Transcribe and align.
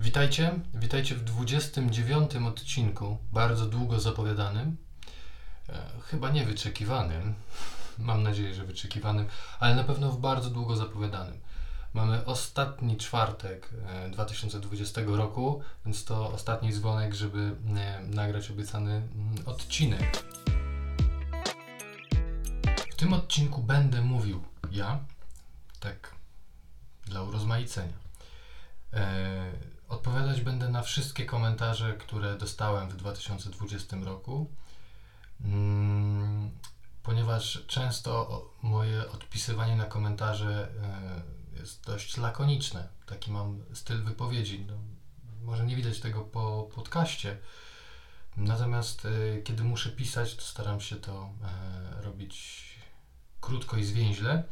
Witajcie, 0.00 0.60
witajcie 0.74 1.14
w 1.14 1.24
29 1.24 2.36
odcinku, 2.36 3.18
bardzo 3.32 3.66
długo 3.66 4.00
zapowiadanym, 4.00 4.76
e, 5.68 5.82
chyba 6.02 6.30
niewyczekiwanym, 6.30 7.34
mam 7.98 8.22
nadzieję, 8.22 8.54
że 8.54 8.64
wyczekiwanym, 8.64 9.26
ale 9.60 9.74
na 9.74 9.84
pewno 9.84 10.12
w 10.12 10.20
bardzo 10.20 10.50
długo 10.50 10.76
zapowiadanym. 10.76 11.40
Mamy 11.92 12.24
ostatni 12.24 12.96
czwartek 12.96 13.70
e, 13.86 14.10
2020 14.10 15.00
roku, 15.06 15.62
więc 15.86 16.04
to 16.04 16.32
ostatni 16.32 16.72
dzwonek, 16.72 17.14
żeby 17.14 17.56
e, 17.76 18.00
nagrać 18.02 18.50
obiecany 18.50 18.92
mm, 18.92 19.08
odcinek. 19.46 20.24
W 22.90 22.96
tym 22.96 23.12
odcinku 23.12 23.62
będę 23.62 24.02
mówił 24.02 24.44
ja, 24.70 24.98
tak 25.80 26.14
dla 27.06 27.22
urozmaicenia. 27.22 28.04
Odpowiadać 29.88 30.40
będę 30.40 30.68
na 30.68 30.82
wszystkie 30.82 31.26
komentarze, 31.26 31.94
które 31.94 32.38
dostałem 32.38 32.88
w 32.88 32.96
2020 32.96 33.96
roku, 34.04 34.50
mm, 35.44 36.50
ponieważ 37.02 37.64
często 37.66 38.44
moje 38.62 39.10
odpisywanie 39.10 39.76
na 39.76 39.84
komentarze 39.84 40.68
e, 40.82 41.60
jest 41.60 41.84
dość 41.86 42.16
lakoniczne. 42.16 42.88
Taki 43.06 43.32
mam 43.32 43.64
styl 43.72 44.02
wypowiedzi. 44.02 44.66
No, 44.68 44.74
może 45.42 45.66
nie 45.66 45.76
widać 45.76 46.00
tego 46.00 46.20
po 46.20 46.68
podcaście. 46.74 47.38
Natomiast 48.36 49.06
e, 49.06 49.42
kiedy 49.42 49.64
muszę 49.64 49.90
pisać, 49.90 50.36
to 50.36 50.42
staram 50.42 50.80
się 50.80 50.96
to 50.96 51.30
e, 51.42 52.02
robić 52.02 52.64
krótko 53.40 53.76
i 53.76 53.84
zwięźle. 53.84 54.44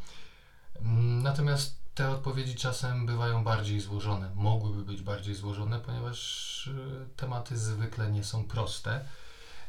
Mm, 0.80 1.22
Natomiast 1.22 1.81
te 1.94 2.10
odpowiedzi 2.10 2.54
czasem 2.54 3.06
bywają 3.06 3.44
bardziej 3.44 3.80
złożone, 3.80 4.30
mogłyby 4.34 4.84
być 4.84 5.02
bardziej 5.02 5.34
złożone, 5.34 5.80
ponieważ 5.80 6.66
y, 6.66 7.08
tematy 7.16 7.58
zwykle 7.58 8.10
nie 8.10 8.24
są 8.24 8.44
proste 8.44 9.04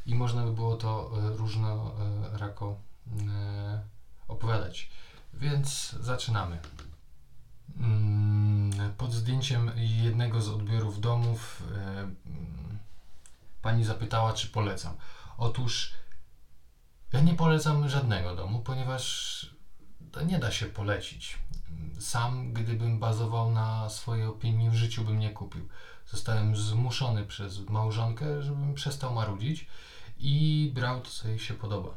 i 0.06 0.14
można 0.14 0.44
by 0.44 0.52
było 0.52 0.76
to 0.76 1.10
y, 1.32 1.36
różnorako 1.36 2.76
y, 3.06 3.10
opowiadać. 4.28 4.90
Więc 5.34 5.90
zaczynamy. 6.00 6.58
Mm, 7.76 8.94
Pod 8.98 9.12
zdjęciem 9.12 9.70
jednego 9.76 10.42
z 10.42 10.48
odbiorów 10.48 11.00
domów 11.00 11.62
pani 13.62 13.84
zapytała, 13.84 14.32
czy 14.32 14.48
polecam. 14.48 14.94
Otóż 15.38 15.94
ja 17.12 17.20
nie 17.20 17.34
polecam 17.34 17.88
żadnego 17.88 18.36
domu, 18.36 18.60
ponieważ 18.60 19.54
nie 20.26 20.38
da 20.38 20.50
się 20.50 20.66
polecić. 20.66 21.38
Sam, 22.00 22.52
gdybym 22.52 22.98
bazował 22.98 23.50
na 23.50 23.88
swojej 23.88 24.26
opinii, 24.26 24.70
w 24.70 24.74
życiu 24.74 25.04
bym 25.04 25.18
nie 25.18 25.30
kupił. 25.30 25.68
Zostałem 26.06 26.56
zmuszony 26.56 27.26
przez 27.26 27.68
małżonkę, 27.68 28.42
żebym 28.42 28.74
przestał 28.74 29.14
marudzić 29.14 29.66
i 30.18 30.70
brał 30.74 31.00
to, 31.00 31.10
co 31.10 31.28
jej 31.28 31.38
się 31.38 31.54
podoba. 31.54 31.94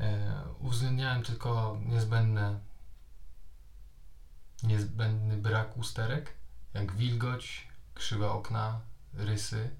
E, 0.00 0.32
uwzględniałem 0.58 1.22
tylko 1.22 1.78
niezbędne, 1.86 2.60
niezbędny 4.62 5.36
brak 5.36 5.76
usterek, 5.76 6.34
jak 6.74 6.92
wilgoć, 6.92 7.68
krzywe 7.94 8.30
okna, 8.30 8.80
rysy 9.14 9.70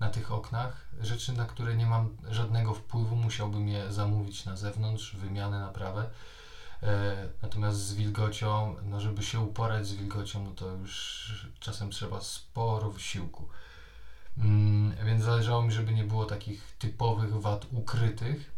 na 0.00 0.10
tych 0.10 0.32
oknach. 0.32 0.86
Rzeczy, 1.00 1.32
na 1.32 1.46
które 1.46 1.76
nie 1.76 1.86
mam 1.86 2.16
żadnego 2.30 2.74
wpływu, 2.74 3.16
musiałbym 3.16 3.68
je 3.68 3.92
zamówić 3.92 4.44
na 4.44 4.56
zewnątrz, 4.56 5.16
wymianę, 5.16 5.60
naprawę. 5.60 6.10
E, 6.82 7.28
Natomiast 7.42 7.78
z 7.78 7.94
wilgocią, 7.94 8.76
no 8.82 9.00
żeby 9.00 9.22
się 9.22 9.40
uporać 9.40 9.86
z 9.86 9.92
wilgocią, 9.92 10.44
no 10.44 10.50
to 10.50 10.72
już 10.76 11.46
czasem 11.60 11.90
trzeba 11.90 12.20
sporo 12.20 12.90
wysiłku. 12.90 13.48
Mm, 14.38 14.94
Więc 15.06 15.24
zależało 15.24 15.62
mi, 15.62 15.72
żeby 15.72 15.92
nie 15.92 16.04
było 16.04 16.24
takich 16.26 16.76
typowych 16.78 17.40
wad 17.40 17.66
ukrytych. 17.72 18.50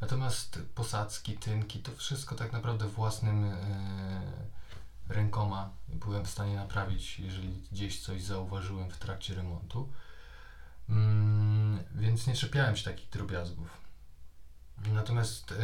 Natomiast 0.00 0.58
posadzki, 0.74 1.36
tynki, 1.38 1.78
to 1.78 1.92
wszystko 1.96 2.34
tak 2.34 2.52
naprawdę 2.52 2.86
własnym 2.88 3.44
e, 3.44 4.20
rękoma 5.08 5.70
byłem 5.88 6.24
w 6.24 6.30
stanie 6.30 6.56
naprawić, 6.56 7.18
jeżeli 7.18 7.62
gdzieś 7.72 8.00
coś 8.00 8.22
zauważyłem 8.22 8.90
w 8.90 8.98
trakcie 8.98 9.34
remontu. 9.34 9.88
Mm, 10.88 11.78
Więc 11.94 12.26
nie 12.26 12.34
czepiałem 12.34 12.76
się 12.76 12.84
takich 12.84 13.08
drobiazgów. 13.10 13.81
Natomiast 14.92 15.52
e, 15.52 15.54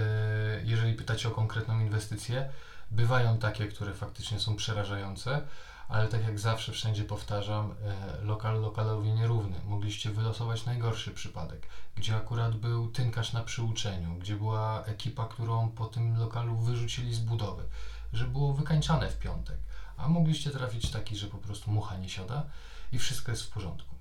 jeżeli 0.64 0.94
pytacie 0.94 1.28
o 1.28 1.30
konkretną 1.30 1.80
inwestycję, 1.80 2.48
bywają 2.91 3.38
takie, 3.38 3.66
które 3.66 3.94
faktycznie 3.94 4.41
są 4.41 4.56
przerażające, 4.56 5.42
ale 5.88 6.08
tak 6.08 6.24
jak 6.24 6.38
zawsze 6.38 6.72
wszędzie 6.72 7.04
powtarzam, 7.04 7.74
e, 8.20 8.24
lokal 8.24 8.60
lokalowi 8.60 9.12
nierówny. 9.12 9.56
Mogliście 9.66 10.10
wylosować 10.10 10.66
najgorszy 10.66 11.10
przypadek, 11.10 11.66
gdzie 11.97 12.16
akurat 12.16 12.56
był 12.56 12.88
tynkarz 12.88 13.32
na 13.32 13.44
przyuczeniu, 13.44 14.14
gdzie 14.14 14.36
była 14.36 14.84
ekipa, 14.84 15.24
którą 15.24 15.68
po 15.68 15.86
tym 15.86 16.18
lokalu 16.18 16.56
wyrzucili 16.56 17.14
z 17.14 17.18
budowy, 17.18 17.64
że 18.12 18.24
było 18.24 18.54
wykańczane 18.54 19.10
w 19.10 19.18
piątek, 19.18 19.58
a 19.97 20.08
mogliście 20.08 20.50
trafić 20.50 20.91
taki, 20.91 21.16
że 21.16 21.26
po 21.26 21.38
prostu 21.38 21.70
mucha 21.70 21.97
nie 21.97 22.08
siada 22.08 22.47
i 22.92 22.98
wszystko 22.98 23.30
jest 23.30 23.42
w 23.42 23.50
porządku. 23.50 23.94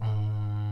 Mm. 0.00 0.67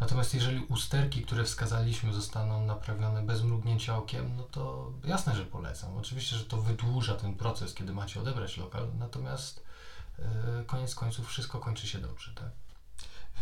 Natomiast 0.00 0.34
jeżeli 0.34 0.64
usterki, 0.64 1.22
które 1.22 1.44
wskazaliśmy, 1.44 2.12
zostaną 2.12 2.66
naprawione 2.66 3.22
bez 3.22 3.42
mrugnięcia 3.42 3.96
okiem, 3.96 4.36
no 4.36 4.42
to 4.42 4.92
jasne, 5.04 5.36
że 5.36 5.44
polecam. 5.44 5.96
Oczywiście, 5.96 6.36
że 6.36 6.44
to 6.44 6.62
wydłuża 6.62 7.14
ten 7.14 7.34
proces, 7.34 7.74
kiedy 7.74 7.92
macie 7.92 8.20
odebrać 8.20 8.56
lokal, 8.56 8.88
natomiast 8.98 9.64
e, 10.18 10.64
koniec 10.66 10.94
końców 10.94 11.28
wszystko 11.28 11.58
kończy 11.58 11.86
się 11.86 11.98
dobrze, 11.98 12.32
tak? 12.34 12.50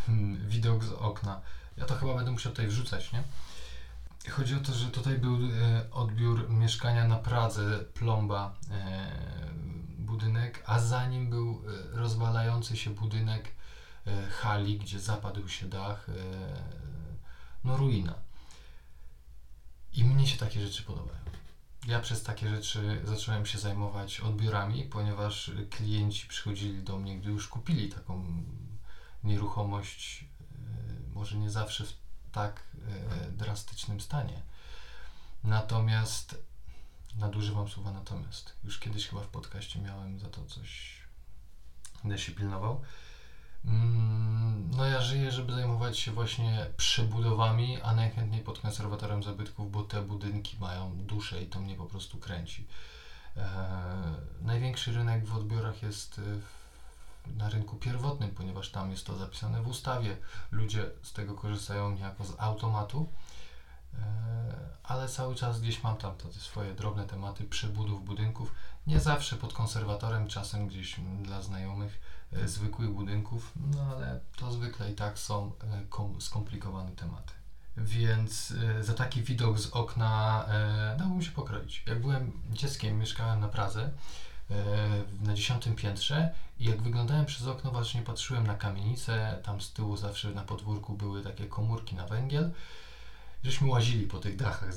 Widok 0.52 0.84
z 0.84 0.92
okna. 0.92 1.40
Ja 1.76 1.84
to 1.84 1.94
chyba 1.94 2.14
będę 2.14 2.30
musiał 2.30 2.52
tutaj 2.52 2.66
wrzucać, 2.66 3.12
nie? 3.12 3.22
Chodzi 4.30 4.54
o 4.54 4.60
to, 4.60 4.72
że 4.72 4.86
tutaj 4.86 5.18
był 5.18 5.36
e, 5.36 5.90
odbiór 5.90 6.50
mieszkania 6.50 7.08
na 7.08 7.16
Pradze, 7.16 7.78
plomba, 7.94 8.54
e, 8.70 9.10
budynek, 9.98 10.62
a 10.66 10.80
za 10.80 11.06
nim 11.06 11.30
był 11.30 11.62
rozwalający 11.92 12.76
się 12.76 12.90
budynek 12.90 13.52
hali, 14.30 14.78
gdzie 14.78 15.00
zapadł 15.00 15.48
się 15.48 15.68
dach, 15.68 16.08
e, 16.08 16.12
no 17.64 17.76
ruina. 17.76 18.14
I 19.92 20.04
mnie 20.04 20.26
się 20.26 20.38
takie 20.38 20.66
rzeczy 20.66 20.82
podobają. 20.82 21.20
Ja 21.86 22.00
przez 22.00 22.22
takie 22.22 22.48
rzeczy 22.48 23.02
zacząłem 23.04 23.46
się 23.46 23.58
zajmować 23.58 24.20
odbiorami, 24.20 24.84
ponieważ 24.84 25.50
klienci 25.70 26.28
przychodzili 26.28 26.82
do 26.82 26.98
mnie, 26.98 27.18
gdy 27.18 27.30
już 27.30 27.48
kupili 27.48 27.88
taką 27.88 28.44
nieruchomość, 29.24 30.24
e, 30.24 31.14
może 31.14 31.36
nie 31.36 31.50
zawsze 31.50 31.84
w 31.84 31.92
tak 32.32 32.62
e, 32.88 33.30
drastycznym 33.30 34.00
stanie. 34.00 34.42
Natomiast 35.44 36.42
nadużywam 37.16 37.68
słowa 37.68 37.92
natomiast. 37.92 38.56
Już 38.64 38.78
kiedyś 38.78 39.08
chyba 39.08 39.22
w 39.22 39.28
podcaście 39.28 39.80
miałem 39.80 40.18
za 40.18 40.28
to 40.28 40.44
coś, 40.44 41.00
będę 42.02 42.18
się 42.18 42.32
pilnował. 42.32 42.82
Mm, 43.64 44.70
No 44.76 44.86
ja 44.86 45.00
żyję, 45.00 45.32
żeby 45.32 45.52
zajmować 45.52 45.98
się 45.98 46.12
właśnie 46.12 46.66
przebudowami, 46.76 47.82
a 47.82 47.94
najchętniej 47.94 48.42
pod 48.42 48.58
konserwatorem 48.58 49.22
zabytków, 49.22 49.72
bo 49.72 49.82
te 49.82 50.02
budynki 50.02 50.56
mają 50.60 50.96
duszę 50.96 51.42
i 51.42 51.46
to 51.46 51.60
mnie 51.60 51.74
po 51.76 51.86
prostu 51.86 52.18
kręci. 52.18 52.66
E, 53.36 53.44
największy 54.40 54.92
rynek 54.92 55.26
w 55.26 55.36
odbiorach 55.36 55.82
jest 55.82 56.18
e, 56.18 56.22
w, 56.22 57.36
na 57.36 57.48
rynku 57.48 57.76
pierwotnym, 57.76 58.30
ponieważ 58.30 58.70
tam 58.70 58.90
jest 58.90 59.06
to 59.06 59.16
zapisane 59.16 59.62
w 59.62 59.68
ustawie. 59.68 60.16
Ludzie 60.50 60.90
z 61.02 61.12
tego 61.12 61.34
korzystają 61.34 61.90
niejako 61.90 62.24
z 62.24 62.32
automatu, 62.38 63.08
e, 63.94 63.98
ale 64.82 65.08
cały 65.08 65.34
czas 65.34 65.60
gdzieś 65.60 65.82
mam 65.82 65.96
tam 65.96 66.14
te 66.16 66.32
swoje 66.32 66.74
drobne 66.74 67.04
tematy 67.06 67.44
przebudów 67.44 68.04
budynków. 68.04 68.54
Nie 68.86 69.00
zawsze 69.00 69.36
pod 69.36 69.52
konserwatorem, 69.52 70.28
czasem 70.28 70.68
gdzieś 70.68 70.96
dla 71.22 71.42
znajomych 71.42 72.00
zwykłych 72.44 72.90
budynków, 72.90 73.52
no 73.70 73.82
ale 73.82 74.20
to 74.36 74.52
zwykle 74.52 74.92
i 74.92 74.94
tak 74.94 75.18
są 75.18 75.52
e, 75.60 75.82
kom- 75.88 76.20
skomplikowane 76.20 76.90
tematy. 76.90 77.32
Więc 77.76 78.54
e, 78.78 78.84
za 78.84 78.94
taki 78.94 79.22
widok 79.22 79.58
z 79.58 79.66
okna 79.66 80.44
e, 80.48 80.96
dałbym 80.98 81.22
się 81.22 81.30
pokroić. 81.30 81.82
Jak 81.86 82.00
byłem 82.00 82.32
dzieckiem, 82.50 82.98
mieszkałem 82.98 83.40
na 83.40 83.48
Pradze 83.48 83.90
e, 84.50 84.54
na 85.20 85.34
dziesiątym 85.34 85.74
piętrze 85.74 86.34
i 86.58 86.64
jak 86.64 86.82
wyglądałem 86.82 87.26
przez 87.26 87.46
okno, 87.46 87.70
właśnie 87.70 88.02
patrzyłem 88.02 88.46
na 88.46 88.54
kamienicę, 88.54 89.38
tam 89.42 89.60
z 89.60 89.72
tyłu 89.72 89.96
zawsze 89.96 90.30
na 90.30 90.42
podwórku 90.42 90.96
były 90.96 91.22
takie 91.22 91.46
komórki 91.46 91.94
na 91.94 92.06
węgiel. 92.06 92.52
Żeśmy 93.44 93.68
łazili 93.68 94.06
po 94.06 94.18
tych 94.18 94.36
dachach, 94.36 94.74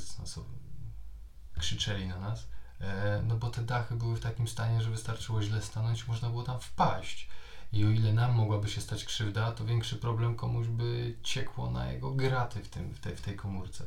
krzyczeli 1.60 2.08
na 2.08 2.20
nas. 2.20 2.48
E, 2.82 3.22
no 3.28 3.36
bo 3.36 3.50
te 3.50 3.62
dachy 3.62 3.96
były 3.96 4.16
w 4.16 4.20
takim 4.20 4.48
stanie, 4.48 4.82
że 4.82 4.90
wystarczyło 4.90 5.42
źle 5.42 5.62
stanąć, 5.62 6.08
można 6.08 6.30
było 6.30 6.44
tam 6.44 6.60
wpaść. 6.60 7.30
I 7.74 7.86
o 7.86 7.90
ile 7.90 8.14
nam 8.14 8.36
mogłaby 8.36 8.70
się 8.70 8.82
stać 8.82 9.06
krzywda, 9.06 9.52
to 9.52 9.66
większy 9.66 9.96
problem 9.96 10.36
komuś 10.36 10.68
by 10.68 11.16
ciekło 11.24 11.72
na 11.72 11.92
jego 11.92 12.12
graty 12.12 12.64
w, 12.64 12.70
tym, 12.70 12.94
w, 12.94 13.00
tej, 13.00 13.16
w 13.16 13.22
tej 13.22 13.36
komórce. 13.36 13.86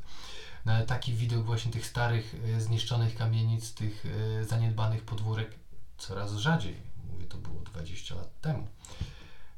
No 0.65 0.73
ale 0.73 0.87
taki 0.87 1.15
widok 1.15 1.45
właśnie 1.45 1.73
tych 1.73 1.87
starych, 1.87 2.35
e, 2.57 2.61
zniszczonych 2.61 3.17
kamienic, 3.17 3.75
tych 3.75 4.07
e, 4.41 4.45
zaniedbanych 4.45 5.05
podwórek 5.05 5.55
coraz 5.99 6.33
rzadziej, 6.33 6.77
mówię, 7.13 7.27
to 7.27 7.39
było 7.39 7.61
20 7.61 8.15
lat 8.15 8.41
temu, 8.41 8.69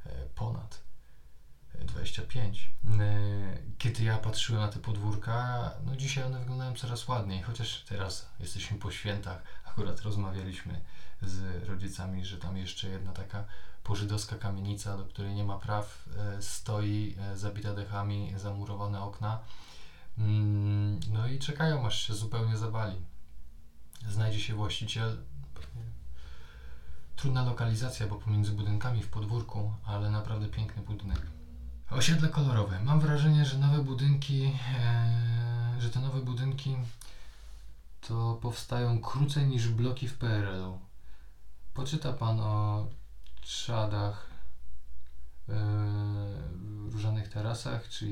e, 0.07 0.11
ponad 0.35 0.81
25. 1.85 2.71
E, 3.01 3.59
kiedy 3.79 4.05
ja 4.05 4.19
patrzyłem 4.19 4.63
na 4.63 4.69
te 4.69 4.79
podwórka, 4.79 5.71
no 5.85 5.97
dzisiaj 5.97 6.25
one 6.25 6.39
wyglądają 6.39 6.75
coraz 6.75 7.09
ładniej, 7.09 7.43
chociaż 7.43 7.85
teraz 7.89 8.29
jesteśmy 8.41 8.79
po 8.79 8.91
świętach, 8.91 9.43
akurat 9.65 10.01
rozmawialiśmy 10.01 10.81
z 11.23 11.65
rodzicami, 11.69 12.25
że 12.25 12.39
tam 12.39 12.57
jeszcze 12.57 12.89
jedna 12.89 13.13
taka 13.13 13.45
pożydowska 13.85 14.37
kamienica, 14.37 14.97
do 14.97 15.05
której 15.05 15.35
nie 15.35 15.45
ma 15.45 15.59
praw, 15.59 16.09
e, 16.17 16.43
stoi 16.43 17.17
zabita 17.35 17.75
dechami, 17.75 18.33
zamurowane 18.37 19.03
okna. 19.03 19.39
Mm, 20.19 21.01
no 21.13 21.29
i 21.29 21.39
czekają, 21.39 21.87
aż 21.87 22.07
się 22.07 22.15
zupełnie 22.15 22.57
zawali. 22.57 22.97
Znajdzie 24.09 24.41
się 24.41 24.55
właściciel. 24.55 25.17
Trudna 27.17 27.45
lokalizacja, 27.45 28.07
bo 28.07 28.17
pomiędzy 28.17 28.53
budynkami 28.53 29.03
w 29.03 29.09
podwórku, 29.09 29.73
ale 29.85 30.11
naprawdę 30.11 30.49
piękny 30.49 30.83
budynek. 30.83 31.21
Osiedle 31.91 32.29
kolorowe. 32.29 32.81
Mam 32.81 33.01
wrażenie, 33.01 33.45
że 33.45 33.59
nowe 33.59 33.85
budynki, 33.85 34.53
e, 34.79 35.77
że 35.79 35.91
te 35.91 36.01
nowe 36.01 36.21
budynki 36.21 36.77
to 38.01 38.39
powstają 38.43 39.01
krócej 39.01 39.47
niż 39.47 39.69
bloki 39.69 40.09
w 40.09 40.19
PRL-u. 40.19 40.90
Poczyta 41.75 42.13
pan 42.13 42.41
o 42.41 42.87
trzadach, 43.41 44.31
e, 45.49 45.55
różanych 46.91 47.29
tarasach, 47.29 47.89
czy 47.89 48.07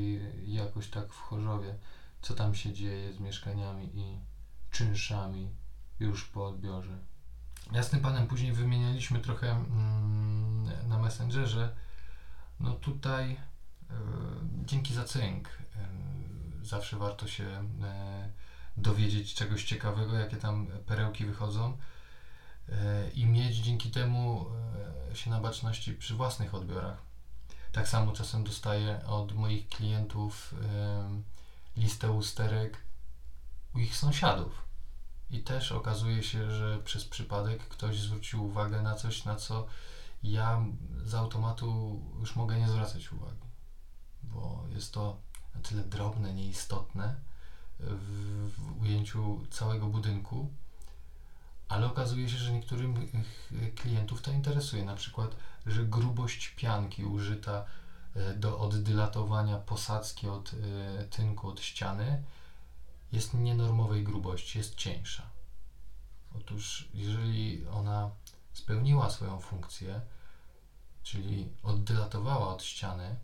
jakoś 0.47 0.91
tak 0.91 1.13
w 1.13 1.21
Chorzowie, 1.21 1.79
co 2.23 2.35
tam 2.35 2.55
się 2.55 2.73
dzieje 2.73 3.13
z 3.13 3.21
mieszkaniami 3.21 3.91
i 3.95 4.19
czynszami 4.71 5.51
już 6.01 6.25
po 6.25 6.47
odbiorze. 6.47 6.99
Ja 7.73 7.83
z 7.83 7.91
tym 7.91 8.01
panem 8.01 8.27
później 8.27 8.53
wymienialiśmy 8.53 9.21
trochę 9.21 9.51
mm, 9.51 10.89
na 10.89 10.99
Messengerze. 10.99 11.77
No 12.61 12.73
tutaj 12.73 13.33
y, 13.33 13.37
dzięki 14.65 14.95
za 14.95 15.05
cynk. 15.05 15.49
Y, 15.49 16.67
zawsze 16.67 16.97
warto 16.97 17.29
się 17.29 17.65
dowiedzieć 18.77 19.35
czegoś 19.35 19.65
ciekawego, 19.65 20.15
jakie 20.15 20.37
tam 20.37 20.67
perełki 20.87 21.27
wychodzą 21.27 21.79
i 23.15 23.27
mieć 23.27 23.57
dzięki 23.57 23.91
temu 23.91 24.47
się 25.15 25.31
na 25.31 25.41
baczności 25.41 25.93
przy 25.93 26.15
własnych 26.15 26.55
odbiorach. 26.55 26.99
Tak 27.73 27.89
samo 27.89 28.13
czasem 28.13 28.45
dostaję 28.45 29.07
od 29.07 29.33
moich 29.33 29.69
klientów 29.69 30.55
listę 31.77 32.13
usterek 32.13 32.79
u 33.75 33.79
ich 33.79 33.97
sąsiadów. 33.97 34.69
I 35.31 35.43
też 35.43 35.73
okazuje 35.73 36.23
się, 36.23 36.51
że 36.51 36.79
przez 36.79 37.05
przypadek 37.05 37.69
ktoś 37.69 38.01
zwrócił 38.01 38.45
uwagę 38.45 38.83
na 38.83 38.95
coś, 38.95 39.25
na 39.25 39.37
co 39.37 39.67
ja 40.23 40.65
z 41.05 41.15
automatu 41.15 42.01
już 42.21 42.37
mogę 42.37 42.59
nie 42.59 42.69
zwracać 42.69 43.13
uwagi, 43.13 43.47
bo 44.23 44.65
jest 44.75 44.93
to 44.93 45.17
na 45.55 45.61
tyle 45.61 45.85
drobne, 45.85 46.35
nieistotne 46.35 47.15
w, 47.79 48.51
w 48.57 48.81
ujęciu 48.81 49.47
całego 49.51 49.87
budynku, 49.87 50.51
ale 51.69 51.87
okazuje 51.87 52.29
się, 52.29 52.37
że 52.37 52.53
niektórym 52.53 53.11
klientów 53.77 54.23
to 54.23 54.31
interesuje. 54.31 54.85
Na 54.85 54.95
przykład, 54.95 55.37
że 55.67 55.85
grubość 55.85 56.49
pianki 56.49 57.05
użyta 57.05 57.65
e, 58.15 58.35
do 58.35 58.59
oddylatowania 58.59 59.57
posadzki 59.57 60.29
od 60.29 60.55
e, 60.55 61.05
tynku, 61.05 61.49
od 61.49 61.61
ściany 61.61 62.23
jest 63.13 63.35
nienormowej 63.35 64.05
grubości, 64.05 64.59
jest 64.59 64.75
cieńsza. 64.75 65.23
Otóż, 66.37 66.89
jeżeli 66.95 67.67
ona 67.67 68.11
spełniła 68.53 69.11
swoją 69.11 69.41
funkcję, 69.41 70.01
czyli 71.03 71.53
oddylatowała 71.63 72.55
od 72.55 72.63
ściany, 72.63 73.17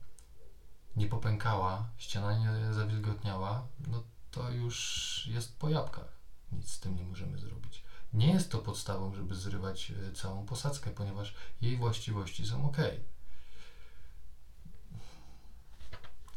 nie 0.96 1.06
popękała, 1.06 1.88
ściana 1.96 2.38
nie 2.38 2.74
zawilgotniała, 2.74 3.66
no 3.86 4.02
to 4.30 4.50
już 4.50 5.28
jest 5.32 5.58
po 5.58 5.68
jabłkach. 5.68 6.12
Nic 6.52 6.70
z 6.70 6.80
tym 6.80 6.96
nie 6.96 7.04
możemy 7.04 7.38
zrobić. 7.38 7.83
Nie 8.14 8.32
jest 8.32 8.50
to 8.50 8.58
podstawą, 8.58 9.14
żeby 9.14 9.34
zrywać 9.34 9.90
e, 9.90 10.12
całą 10.12 10.46
posadzkę, 10.46 10.90
ponieważ 10.90 11.34
jej 11.60 11.76
właściwości 11.76 12.46
są 12.46 12.66
ok. 12.66 12.76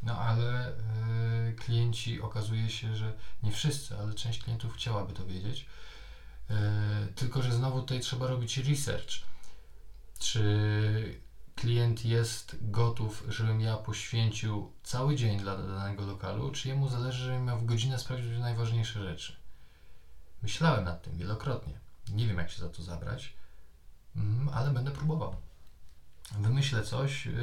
No 0.03 0.19
ale 0.19 0.71
y, 1.49 1.55
klienci 1.55 2.21
okazuje 2.21 2.69
się, 2.69 2.95
że 2.95 3.13
nie 3.43 3.51
wszyscy, 3.51 3.97
ale 3.97 4.13
część 4.13 4.43
klientów 4.43 4.73
chciałaby 4.73 5.13
to 5.13 5.25
wiedzieć. 5.25 5.65
Y, 6.49 6.53
tylko, 7.15 7.41
że 7.41 7.51
znowu 7.51 7.81
tutaj 7.81 7.99
trzeba 7.99 8.27
robić 8.27 8.57
research. 8.57 9.11
Czy 10.19 11.21
klient 11.55 12.05
jest 12.05 12.57
gotów, 12.61 13.23
żebym 13.27 13.61
ja 13.61 13.77
poświęcił 13.77 14.71
cały 14.83 15.15
dzień 15.15 15.39
dla 15.39 15.57
danego 15.57 16.05
lokalu, 16.05 16.51
czy 16.51 16.67
jemu 16.67 16.89
zależy, 16.89 17.23
żebym 17.23 17.45
miał 17.45 17.59
w 17.59 17.65
godzinę 17.65 17.99
sprawdzić 17.99 18.39
najważniejsze 18.39 19.03
rzeczy. 19.03 19.46
Myślałem 20.41 20.85
nad 20.85 21.03
tym 21.03 21.17
wielokrotnie. 21.17 21.79
Nie 22.09 22.27
wiem, 22.27 22.37
jak 22.37 22.51
się 22.51 22.61
za 22.61 22.69
to 22.69 22.83
zabrać, 22.83 23.33
mm, 24.15 24.49
ale 24.49 24.71
będę 24.71 24.91
próbował. 24.91 25.35
Wymyślę 26.31 26.83
coś. 26.83 27.25
Yy, 27.25 27.33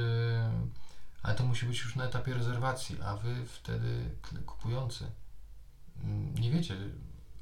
ale 1.23 1.35
to 1.35 1.45
musi 1.45 1.67
być 1.67 1.79
już 1.79 1.97
na 1.97 2.05
etapie 2.05 2.35
rezerwacji, 2.35 3.03
a 3.03 3.17
wy 3.17 3.47
wtedy 3.47 4.11
kupujący 4.47 5.11
mm, 6.03 6.35
nie 6.35 6.51
wiecie, 6.51 6.77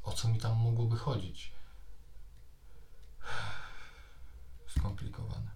o 0.02 0.12
co 0.12 0.28
mi 0.28 0.38
tam 0.38 0.56
mogłoby 0.56 0.96
chodzić. 0.96 1.52
Skomplikowane. 4.78 5.50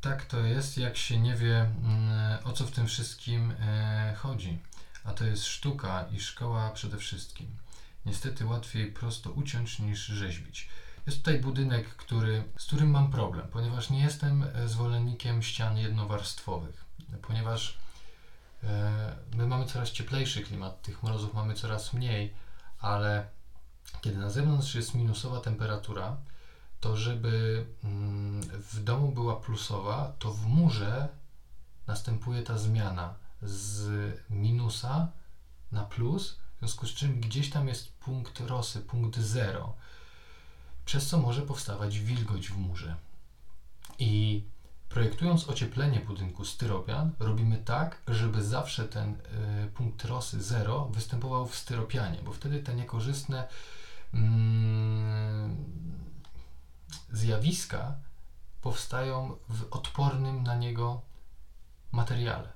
Tak 0.00 0.24
to 0.24 0.40
jest, 0.40 0.78
jak 0.78 0.96
się 0.96 1.20
nie 1.20 1.34
wie, 1.34 1.60
mm, 1.60 2.44
o 2.44 2.52
co 2.52 2.66
w 2.66 2.70
tym 2.70 2.86
wszystkim 2.86 3.54
e, 3.60 4.14
chodzi. 4.18 4.58
A 5.04 5.12
to 5.12 5.24
jest 5.24 5.44
sztuka 5.44 6.06
i 6.12 6.20
szkoła 6.20 6.70
przede 6.70 6.98
wszystkim. 6.98 7.56
Niestety 8.06 8.46
łatwiej 8.46 8.92
prosto 8.92 9.30
uciąć 9.30 9.78
niż 9.78 10.06
rzeźbić. 10.06 10.68
Jest 11.06 11.18
tutaj 11.18 11.40
budynek, 11.40 11.88
który, 11.88 12.44
z 12.58 12.66
którym 12.66 12.90
mam 12.90 13.10
problem, 13.10 13.48
ponieważ 13.48 13.90
nie 13.90 14.00
jestem 14.00 14.42
e, 14.42 14.68
zwolennikiem 14.68 15.42
ścian 15.42 15.78
jednowarstwowych 15.78 16.86
ponieważ 17.22 17.78
e, 18.64 19.16
my 19.34 19.46
mamy 19.46 19.66
coraz 19.66 19.90
cieplejszy 19.90 20.42
klimat, 20.42 20.82
tych 20.82 21.02
mrozów 21.02 21.34
mamy 21.34 21.54
coraz 21.54 21.92
mniej, 21.92 22.34
ale 22.78 23.26
kiedy 24.00 24.18
na 24.18 24.30
zewnątrz 24.30 24.74
jest 24.74 24.94
minusowa 24.94 25.40
temperatura, 25.40 26.16
to 26.80 26.96
żeby 26.96 27.66
mm, 27.84 28.42
w 28.42 28.84
domu 28.84 29.12
była 29.12 29.36
plusowa, 29.36 30.12
to 30.18 30.32
w 30.32 30.46
murze 30.46 31.08
następuje 31.86 32.42
ta 32.42 32.58
zmiana 32.58 33.14
z 33.42 33.88
minusa 34.30 35.08
na 35.72 35.84
plus, 35.84 36.38
w 36.56 36.58
związku 36.58 36.86
z 36.86 36.94
czym 36.94 37.20
gdzieś 37.20 37.50
tam 37.50 37.68
jest 37.68 37.92
punkt 37.92 38.40
rosy, 38.40 38.80
punkt 38.80 39.18
zero, 39.18 39.74
przez 40.84 41.06
co 41.06 41.18
może 41.18 41.42
powstawać 41.42 41.98
wilgoć 41.98 42.48
w 42.48 42.58
murze. 42.58 42.96
I 43.98 44.42
Projektując 44.88 45.48
ocieplenie 45.48 46.00
budynku 46.00 46.44
styropian, 46.44 47.12
robimy 47.18 47.58
tak, 47.58 48.02
żeby 48.08 48.44
zawsze 48.44 48.88
ten 48.88 49.14
y, 49.64 49.70
punkt 49.74 50.04
rosy 50.04 50.42
0 50.42 50.88
występował 50.88 51.46
w 51.46 51.56
styropianie, 51.56 52.18
bo 52.24 52.32
wtedy 52.32 52.62
te 52.62 52.74
niekorzystne 52.74 53.48
mm, 54.14 55.56
zjawiska 57.12 57.94
powstają 58.62 59.36
w 59.48 59.66
odpornym 59.70 60.42
na 60.42 60.54
niego 60.54 61.00
materiale. 61.92 62.52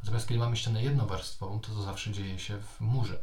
Natomiast 0.00 0.28
kiedy 0.28 0.40
mamy 0.40 0.56
ścianę 0.56 0.82
jednowarstwową, 0.82 1.60
to 1.60 1.68
to 1.68 1.82
zawsze 1.82 2.12
dzieje 2.12 2.38
się 2.38 2.60
w 2.60 2.80
murze. 2.80 3.18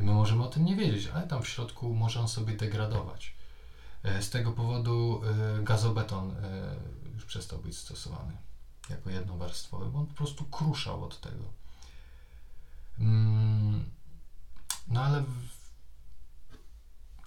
I 0.00 0.02
my 0.02 0.12
możemy 0.12 0.44
o 0.44 0.48
tym 0.48 0.64
nie 0.64 0.76
wiedzieć, 0.76 1.06
ale 1.06 1.26
tam 1.26 1.42
w 1.42 1.48
środku 1.48 1.94
może 1.94 2.20
on 2.20 2.28
sobie 2.28 2.56
degradować. 2.56 3.34
E, 4.02 4.22
z 4.22 4.30
tego 4.30 4.52
powodu 4.52 5.22
e, 5.24 5.62
gazobeton 5.62 6.30
e, 6.30 6.74
już 7.14 7.24
przestał 7.24 7.58
być 7.58 7.78
stosowany 7.78 8.36
jako 8.90 9.10
jednowarstwowy, 9.10 9.86
bo 9.86 9.98
on 9.98 10.06
po 10.06 10.14
prostu 10.14 10.44
kruszał 10.44 11.04
od 11.04 11.20
tego. 11.20 11.44
Mm, 12.98 13.84
no 14.88 15.02
ale 15.02 15.24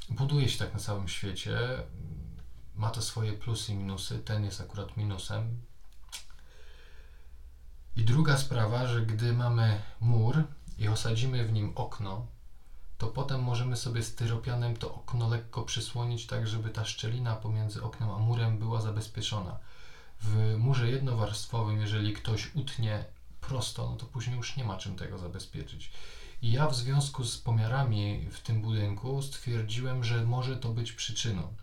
buduje 0.09 0.49
się 0.49 0.59
tak 0.59 0.73
na 0.73 0.79
całym 0.79 1.07
świecie. 1.07 1.57
Ma 2.75 2.89
to 2.89 3.01
swoje 3.01 3.33
plusy 3.33 3.71
i 3.71 3.75
minusy. 3.75 4.19
Ten 4.19 4.45
jest 4.45 4.61
akurat 4.61 4.97
minusem. 4.97 5.61
I 7.95 8.03
druga 8.03 8.37
sprawa, 8.37 8.87
że 8.87 9.05
gdy 9.05 9.33
mamy 9.33 9.81
mur 9.99 10.43
i 10.77 10.87
osadzimy 10.87 11.45
w 11.45 11.53
nim 11.53 11.71
okno, 11.75 12.27
potem 13.13 13.43
możemy 13.43 13.77
sobie 13.77 14.03
styropianem 14.03 14.77
to 14.77 14.95
okno 14.95 15.29
lekko 15.29 15.63
przysłonić, 15.63 16.27
tak 16.27 16.47
żeby 16.47 16.69
ta 16.69 16.85
szczelina 16.85 17.35
pomiędzy 17.35 17.83
oknem 17.83 18.09
a 18.09 18.17
murem 18.17 18.57
była 18.57 18.81
zabezpieczona. 18.81 19.59
W 20.21 20.55
murze 20.57 20.89
jednowarstwowym, 20.89 21.81
jeżeli 21.81 22.13
ktoś 22.13 22.55
utnie 22.55 23.05
prosto, 23.41 23.89
no 23.89 23.95
to 23.95 24.05
później 24.05 24.37
już 24.37 24.57
nie 24.57 24.63
ma 24.63 24.77
czym 24.77 24.95
tego 24.95 25.17
zabezpieczyć. 25.17 25.91
I 26.41 26.51
ja 26.51 26.67
w 26.67 26.75
związku 26.75 27.23
z 27.23 27.37
pomiarami 27.37 28.27
w 28.31 28.39
tym 28.39 28.61
budynku 28.61 29.21
stwierdziłem, 29.21 30.03
że 30.03 30.25
może 30.25 30.57
to 30.57 30.69
być 30.69 30.91
przyczyną. 30.91 31.53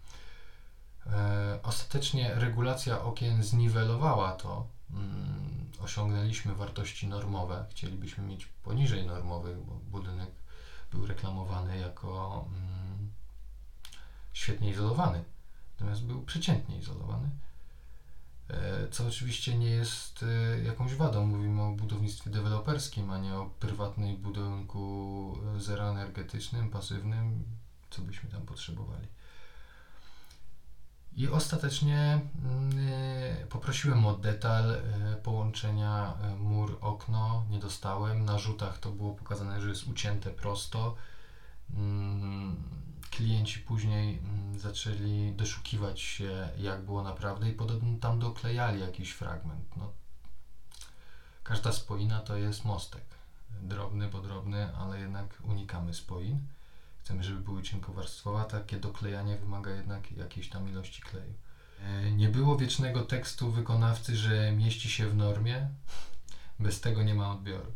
E, 1.07 1.59
ostatecznie 1.63 2.35
regulacja 2.35 3.03
okien 3.03 3.43
zniwelowała 3.43 4.33
to. 4.33 4.67
Mm, 4.91 5.71
osiągnęliśmy 5.81 6.55
wartości 6.55 7.09
normowe. 7.09 7.67
Chcielibyśmy 7.71 8.25
mieć 8.25 8.47
poniżej 8.47 9.07
normowych, 9.07 9.59
bo 9.59 9.75
budynek 9.75 10.31
był 10.93 11.07
reklamowany 11.07 11.79
jako 11.79 12.45
mm, 12.49 13.11
świetnie 14.33 14.71
izolowany, 14.71 15.25
natomiast 15.73 16.03
był 16.03 16.23
przeciętnie 16.23 16.79
izolowany. 16.79 17.31
E, 18.51 18.89
co 18.91 19.07
oczywiście 19.07 19.59
nie 19.59 19.71
jest 19.71 20.23
e, 20.23 20.61
jakąś 20.61 20.95
wadą. 20.95 21.27
Mówimy 21.27 21.63
o 21.63 21.73
budownictwie 21.73 22.31
deweloperskim, 22.31 23.11
a 23.11 23.19
nie 23.19 23.35
o 23.35 23.51
prywatnej 23.61 24.17
budynku 24.17 25.37
e, 25.57 25.61
zeroenergetycznym, 25.61 26.71
pasywnym, 26.71 27.45
co 27.91 28.03
byśmy 28.03 28.31
tam 28.31 28.43
potrzebowali. 28.43 29.07
I 31.17 31.29
ostatecznie 31.29 32.21
mm, 32.45 33.49
poprosiłem 33.49 34.07
o 34.07 34.17
detal 34.17 34.77
połączenia 35.23 36.15
mur-okno, 36.39 37.45
nie 37.51 37.59
dostałem. 37.59 38.25
Na 38.25 38.39
rzutach 38.39 38.79
to 38.79 38.91
było 38.91 39.15
pokazane, 39.15 39.61
że 39.61 39.69
jest 39.69 39.89
ucięte 39.89 40.31
prosto. 40.31 40.95
Mm, 41.75 42.57
klienci 43.11 43.61
później 43.61 44.19
mm, 44.19 44.59
zaczęli 44.59 45.33
doszukiwać 45.37 46.01
się, 46.01 46.49
jak 46.59 46.85
było 46.85 47.03
naprawdę, 47.03 47.49
i 47.49 47.53
podobno 47.53 47.99
tam 48.01 48.19
doklejali 48.19 48.81
jakiś 48.81 49.11
fragment. 49.11 49.77
No, 49.77 49.93
każda 51.43 51.73
spoina 51.73 52.21
to 52.21 52.37
jest 52.37 52.65
mostek. 52.65 53.05
Drobny, 53.63 54.09
bo 54.09 54.21
drobny, 54.21 54.77
ale 54.77 55.01
jednak 55.01 55.43
unikamy 55.45 55.95
spoin. 55.95 56.39
Chcemy, 57.05 57.25
żeby 57.25 57.41
były 57.41 57.63
cienkowarstwowe, 57.63 58.45
takie 58.45 58.77
doklejanie 58.77 59.37
wymaga 59.37 59.71
jednak 59.71 60.13
jakiejś 60.13 60.49
tam 60.49 60.69
ilości 60.69 61.03
kleju. 61.03 61.35
E, 61.81 62.11
nie 62.11 62.29
było 62.29 62.57
wiecznego 62.57 63.03
tekstu 63.03 63.51
wykonawcy, 63.51 64.17
że 64.17 64.53
mieści 64.53 64.91
się 64.91 65.09
w 65.09 65.17
normie. 65.17 65.69
Bez 66.59 66.81
tego 66.81 67.03
nie 67.03 67.15
ma 67.15 67.33
odbioru. 67.33 67.73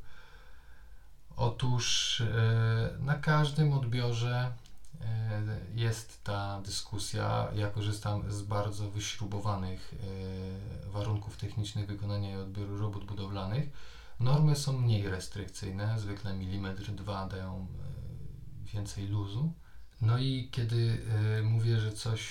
Otóż 1.36 2.20
e, 2.20 2.98
na 2.98 3.14
każdym 3.14 3.72
odbiorze 3.72 4.52
E, 5.04 5.42
jest 5.74 6.24
ta 6.24 6.60
dyskusja. 6.60 7.48
Ja 7.54 7.70
korzystam 7.70 8.32
z 8.32 8.42
bardzo 8.42 8.90
wyśrubowanych 8.90 9.94
warunków 10.92 11.36
technicznych 11.36 11.86
wykonania 11.86 12.30
i 12.30 12.36
odbioru 12.36 12.78
robót 12.78 13.04
budowlanych. 13.04 13.68
Normy 14.20 14.56
są 14.56 14.78
mniej 14.78 15.08
restrykcyjne, 15.08 16.00
zwykle 16.00 16.34
milimetr 16.34 16.92
dwa 16.92 17.26
dają 17.26 17.66
więcej 18.74 19.08
luzu. 19.08 19.52
No 20.00 20.18
i 20.18 20.48
kiedy 20.52 21.00
mówię, 21.42 21.80
że 21.80 21.92
coś 21.92 22.22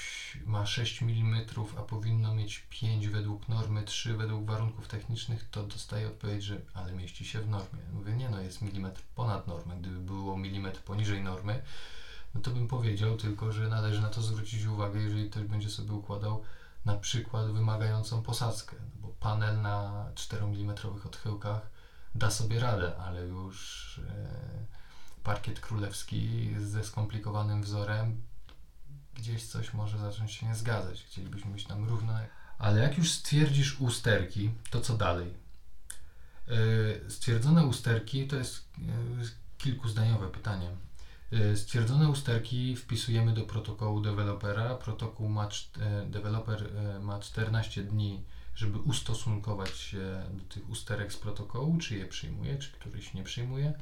ma 0.46 0.66
6 0.66 1.02
mm, 1.02 1.46
a 1.78 1.82
powinno 1.82 2.36
mieć 2.36 2.68
5 2.70 3.08
według 3.08 3.50
normy, 3.50 3.84
3 3.84 4.18
według 4.18 4.46
warunków 4.46 4.88
technicznych, 4.88 5.50
to 5.50 5.64
dostaję 5.64 6.08
odpowiedź, 6.08 6.44
że 6.44 6.62
ale 6.74 6.92
mieści 6.92 7.26
się 7.26 7.42
w 7.42 7.50
normie. 7.50 7.80
Mówię, 7.94 8.14
nie 8.16 8.30
no, 8.30 8.42
jest 8.42 8.62
milimetr 8.62 9.02
ponad 9.16 9.48
normę. 9.48 9.78
Gdyby 9.80 10.00
było 10.00 10.38
milimetr 10.38 10.80
poniżej 10.80 11.24
normy, 11.24 11.64
no 12.36 12.42
to 12.42 12.52
bym 12.52 12.68
powiedział 12.68 13.18
tylko, 13.18 13.52
że 13.52 13.68
należy 13.68 14.02
na 14.02 14.10
to 14.10 14.22
zwrócić 14.22 14.66
uwagę, 14.66 15.02
jeżeli 15.02 15.30
ktoś 15.30 15.44
będzie 15.44 15.70
sobie 15.70 15.94
układał 15.94 16.44
na 16.86 16.96
przykład 16.96 17.52
wymagającą 17.52 18.22
posadzkę, 18.22 18.76
no 18.80 19.02
bo 19.02 19.08
panel 19.08 19.62
na 19.62 20.06
4 20.16 20.46
mm 20.46 20.76
odchyłkach 21.06 21.70
da 22.16 22.32
sobie 22.32 22.60
radę, 22.60 22.98
ale 22.98 23.22
już 23.22 24.00
e, 24.10 24.83
parkiet 25.24 25.60
królewski 25.60 26.50
ze 26.60 26.84
skomplikowanym 26.84 27.64
wzorem 27.64 28.22
gdzieś 29.16 29.46
coś 29.46 29.74
może 29.74 29.98
zacząć 29.98 30.32
się 30.32 30.46
nie 30.46 30.56
zgadzać. 30.56 31.04
Chcielibyśmy 31.04 31.52
być 31.52 31.66
tam 31.66 31.90
równo. 31.90 32.14
Ale 32.58 32.82
jak 32.82 32.98
już 32.98 33.12
stwierdzisz 33.12 33.82
usterki, 33.82 34.52
to 34.70 34.82
co 34.82 34.98
dalej? 34.98 35.34
E, 36.48 37.10
stwierdzone 37.10 37.66
usterki 37.66 38.28
to 38.28 38.36
jest 38.36 38.66
e, 38.78 38.84
kilkuzdaniowe 39.58 40.28
pytanie. 40.28 40.70
Y, 41.34 41.58
stwierdzone 41.58 42.10
usterki 42.10 42.76
wpisujemy 42.76 43.34
do 43.34 43.42
protokołu 43.42 44.02
dewelopera. 44.02 44.76
Protokół 44.76 45.30
ma, 45.30 45.50
e, 45.80 46.06
deweloper 46.06 46.70
e, 46.78 47.00
ma 47.00 47.20
14 47.20 47.84
dni, 47.84 48.24
żeby 48.56 48.80
ustosunkować 48.80 49.78
się 49.78 50.24
do 50.32 50.44
tych 50.44 50.70
usterek 50.70 51.14
z 51.14 51.18
protokołu, 51.18 51.78
czy 51.78 51.98
je 51.98 52.06
przyjmuje, 52.06 52.58
czy 52.58 52.72
któryś 52.72 53.14
nie 53.14 53.24
przyjmuje. 53.24 53.74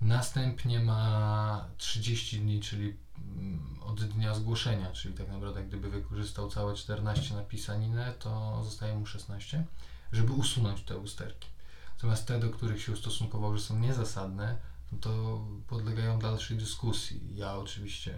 Następnie 0.00 0.80
ma 0.80 1.64
30 1.76 2.40
dni, 2.40 2.60
czyli 2.60 2.96
mm, 3.18 3.78
od 3.80 4.04
dnia 4.04 4.34
zgłoszenia, 4.34 4.92
czyli 4.92 5.14
tak 5.14 5.28
naprawdę 5.28 5.64
gdyby 5.64 5.90
wykorzystał 5.90 6.50
całe 6.50 6.74
14 6.74 7.34
na 7.34 7.42
pisaninę, 7.42 8.14
to 8.18 8.60
zostaje 8.64 8.94
mu 8.94 9.06
16, 9.06 9.64
żeby 10.12 10.32
usunąć 10.32 10.82
te 10.82 10.98
usterki. 10.98 11.48
Natomiast 11.94 12.26
te, 12.26 12.40
do 12.40 12.50
których 12.50 12.82
się 12.82 12.92
ustosunkował, 12.92 13.56
że 13.56 13.62
są 13.62 13.78
niezasadne, 13.78 14.56
no 14.92 14.98
to 14.98 15.44
podlegają 15.66 16.18
dalszej 16.18 16.56
dyskusji. 16.56 17.20
Ja 17.34 17.56
oczywiście 17.56 18.14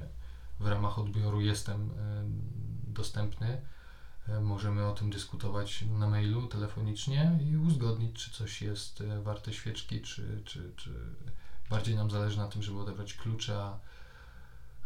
w 0.61 0.67
ramach 0.67 0.99
odbioru 0.99 1.41
jestem 1.41 1.91
dostępny. 2.89 3.62
E, 4.29 4.41
możemy 4.41 4.87
o 4.87 4.93
tym 4.93 5.11
dyskutować 5.11 5.85
na 5.99 6.09
mailu, 6.09 6.47
telefonicznie 6.47 7.39
i 7.51 7.57
uzgodnić, 7.57 8.17
czy 8.17 8.31
coś 8.31 8.62
jest 8.62 9.01
e, 9.01 9.23
warte 9.23 9.53
świeczki, 9.53 10.01
czy, 10.01 10.43
czy, 10.45 10.73
czy 10.77 10.91
bardziej 11.73 11.97
nam 11.97 12.11
zależy 12.11 12.38
na 12.38 12.49
tym, 12.49 12.62
żeby 12.62 12.81
odebrać 12.81 13.14
klucze, 13.14 13.59
a 13.64 13.79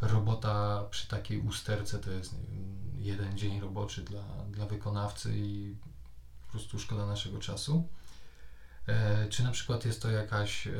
robota 0.00 0.84
przy 0.90 1.08
takiej 1.08 1.40
usterce 1.40 1.98
to 1.98 2.10
jest 2.10 2.34
jeden 2.98 3.38
dzień 3.38 3.60
roboczy 3.60 4.02
dla, 4.02 4.22
dla 4.50 4.66
wykonawcy 4.66 5.32
i 5.36 5.76
po 6.46 6.50
prostu 6.50 6.78
szkoda 6.78 7.06
naszego 7.06 7.38
czasu. 7.38 7.88
E, 8.86 9.28
czy 9.28 9.44
na 9.44 9.50
przykład 9.50 9.84
jest 9.84 10.02
to 10.02 10.10
jakaś 10.10 10.66
e, 10.66 10.72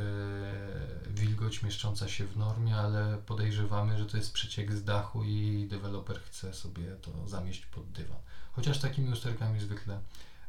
wilgoć 1.07 1.63
mieszcząca 1.63 2.07
się 2.07 2.25
w 2.25 2.37
normie, 2.37 2.75
ale 2.75 3.17
podejrzewamy, 3.25 3.97
że 3.97 4.05
to 4.05 4.17
jest 4.17 4.33
przeciek 4.33 4.73
z 4.73 4.83
dachu 4.83 5.23
i 5.23 5.67
deweloper 5.69 6.21
chce 6.21 6.53
sobie 6.53 6.95
to 7.01 7.27
zamieść 7.27 7.65
pod 7.65 7.91
dywan. 7.91 8.17
Chociaż 8.51 8.79
takimi 8.79 9.11
usterkami 9.11 9.59
zwykle, 9.59 10.01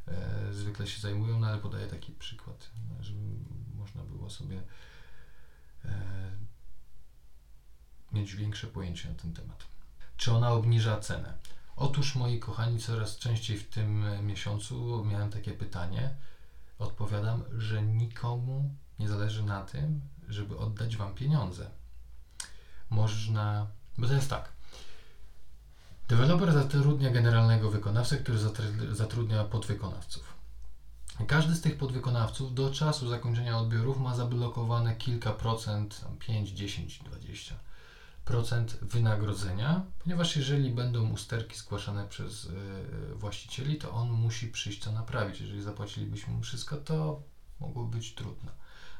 e, 0.07 0.53
zwykle 0.53 0.87
się 0.87 1.01
zajmują, 1.01 1.39
no 1.39 1.47
ale 1.47 1.57
podaję 1.57 1.87
taki 1.87 2.11
przykład, 2.11 2.69
żeby 3.01 3.19
można 3.75 4.03
było 4.03 4.29
sobie 4.29 4.61
mieć 8.11 8.35
większe 8.35 8.67
pojęcie 8.67 9.09
na 9.09 9.15
ten 9.15 9.33
temat. 9.33 9.63
Czy 10.17 10.31
ona 10.31 10.51
obniża 10.51 10.99
cenę? 10.99 11.33
Otóż 11.75 12.15
moi 12.15 12.39
kochani, 12.39 12.79
coraz 12.79 13.17
częściej 13.17 13.57
w 13.57 13.69
tym 13.69 14.05
miesiącu 14.25 15.05
miałem 15.05 15.31
takie 15.31 15.51
pytanie 15.51 16.15
Odpowiadam, 16.79 17.43
że 17.57 17.81
nikomu 17.81 18.75
nie 18.99 19.07
zależy 19.07 19.43
na 19.43 19.61
tym, 19.61 20.01
żeby 20.29 20.57
oddać 20.57 20.97
Wam 20.97 21.15
pieniądze. 21.15 21.69
Można, 22.89 23.67
bo 23.97 24.07
to 24.07 24.13
jest 24.13 24.29
tak. 24.29 24.49
Deweloper 26.07 26.53
zatrudnia 26.53 27.11
generalnego 27.11 27.71
wykonawcę, 27.71 28.17
który 28.17 28.39
zatrudnia 28.91 29.43
podwykonawców. 29.43 30.38
Każdy 31.27 31.55
z 31.55 31.61
tych 31.61 31.77
podwykonawców 31.77 32.53
do 32.53 32.71
czasu 32.71 33.09
zakończenia 33.09 33.57
odbiorów 33.57 33.99
ma 33.99 34.15
zablokowane 34.15 34.95
kilka 34.95 35.31
procent, 35.31 36.05
5, 36.19 36.49
10, 36.49 36.99
20 36.99 37.55
procent 38.25 38.77
wynagrodzenia, 38.81 39.81
ponieważ 40.03 40.35
jeżeli 40.35 40.69
będą 40.69 41.09
usterki 41.09 41.57
zgłaszane 41.57 42.07
przez 42.07 42.45
y, 42.45 42.49
właścicieli, 43.15 43.77
to 43.77 43.91
on 43.91 44.11
musi 44.11 44.47
przyjść 44.47 44.79
to 44.79 44.91
naprawić. 44.91 45.41
Jeżeli 45.41 45.61
zapłacilibyśmy 45.61 46.33
mu 46.33 46.41
wszystko, 46.41 46.77
to 46.77 47.21
mogłoby 47.59 47.97
być 47.97 48.13
trudno 48.13 48.51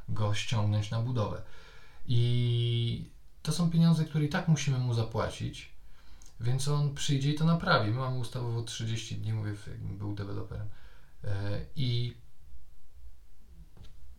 go 0.10 0.34
ściągnąć 0.34 0.92
na 0.92 1.02
budowę. 1.02 1.42
I 2.08 3.10
to 3.44 3.52
są 3.52 3.70
pieniądze, 3.70 4.06
które 4.06 4.26
i 4.26 4.30
tak 4.30 4.48
musimy 4.48 4.78
mu 4.80 4.94
zapłacić, 4.94 5.72
więc 6.40 6.68
on 6.68 6.96
przyjdzie 6.96 7.32
i 7.32 7.36
to 7.36 7.46
naprawi. 7.46 7.92
My 7.92 7.98
mamy 7.98 8.18
ustawowo 8.18 8.64
30 8.64 9.16
dni, 9.16 9.34
mówię, 9.34 9.56
jakbym 9.68 9.98
był 9.98 10.16
deweloperem. 10.16 10.68
Y, 11.24 11.28
I 11.76 12.18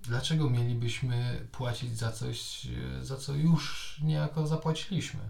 dlaczego 0.02 0.50
mielibyśmy 0.50 1.46
płacić 1.52 1.98
za 1.98 2.12
coś, 2.12 2.66
e, 2.66 3.04
za 3.04 3.16
co 3.16 3.34
już 3.34 3.96
niejako 4.02 4.46
zapłaciliśmy? 4.46 5.20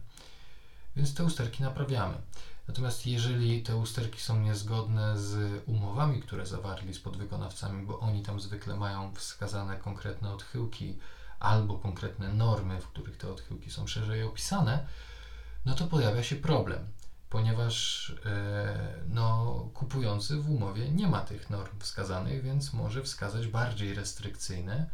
Więc 0.97 1.15
te 1.15 1.25
usterki 1.25 1.63
naprawiamy. 1.63 2.15
Natomiast 2.69 3.07
jeżeli 3.07 3.63
te 3.63 3.77
usterki 3.77 4.21
są 4.21 4.41
niezgodne 4.41 5.19
z 5.19 5.63
umowami, 5.67 6.23
które 6.23 6.47
zawarli 6.47 6.95
z 6.95 7.01
podwykonawcami, 7.01 7.87
bo 7.87 8.01
oni 8.01 8.23
tam 8.23 8.41
zwykle 8.41 8.77
mają 8.77 9.15
wskazane 9.15 9.77
konkretne 9.77 10.33
odchyłki 10.33 10.99
albo 11.41 11.79
konkretne 11.79 12.35
normy, 12.35 12.81
w 12.81 12.89
których 12.89 13.17
te 13.17 13.33
odchyłki 13.33 13.71
są 13.71 13.87
szerzej 13.87 14.23
opisane, 14.23 14.87
no 15.67 15.75
to 15.75 15.87
pojawia 15.87 16.23
się 16.23 16.37
problem 16.37 16.87
ponieważ 17.31 18.11
e, 18.27 18.95
no, 19.09 19.55
kupujący 19.75 20.37
w 20.37 20.51
umowie 20.51 20.91
nie 20.91 21.07
ma 21.07 21.21
tych 21.21 21.51
norm 21.51 21.79
wskazanych, 21.79 22.43
więc 22.43 22.73
może 22.73 23.03
wskazać 23.03 23.47
bardziej 23.47 23.95
restrykcyjne 23.95 24.91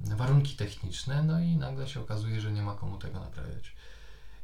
warunki 0.00 0.56
techniczne, 0.56 1.22
no 1.22 1.40
i 1.40 1.56
nagle 1.56 1.88
się 1.88 2.00
okazuje, 2.00 2.40
że 2.40 2.52
nie 2.52 2.62
ma 2.62 2.74
komu 2.74 2.98
tego 2.98 3.20
naprawiać. 3.20 3.72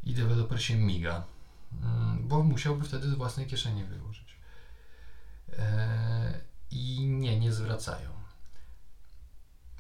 I 0.05 0.15
deweloper 0.15 0.63
się 0.63 0.77
miga. 0.77 1.25
mm, 1.83 2.29
bo 2.29 2.43
musiałby 2.43 2.85
wtedy 2.85 3.11
z 3.11 3.15
własnej 3.15 3.47
kieszeni 3.47 3.85
wyłożyć. 3.85 4.37
E, 5.59 6.41
I 6.71 7.07
nie, 7.07 7.41
nie 7.41 7.53
zwracają. 7.53 8.16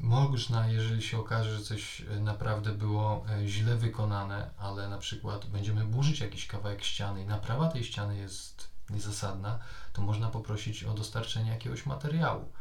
Można, 0.06 0.68
jeżeli 0.68 1.02
się 1.02 1.18
okaże, 1.18 1.56
że 1.56 1.64
coś 1.64 2.02
naprawdę 2.20 2.72
było 2.72 3.26
e, 3.28 3.46
źle 3.46 3.76
wykonane, 3.76 4.50
ale 4.58 4.88
na 4.88 4.98
przykład 4.98 5.46
będziemy 5.46 5.84
burzyć 5.84 6.20
jakiś 6.20 6.46
kawałek 6.46 6.84
ściany 6.84 7.22
i 7.22 7.26
naprawa 7.26 7.68
tej 7.68 7.84
ściany 7.84 8.16
jest 8.16 8.70
niezasadna, 8.90 9.58
to 9.92 10.02
można 10.02 10.30
poprosić 10.30 10.84
o 10.84 10.94
dostarczenie 10.94 11.50
jakiegoś 11.50 11.86
materiału, 11.86 12.52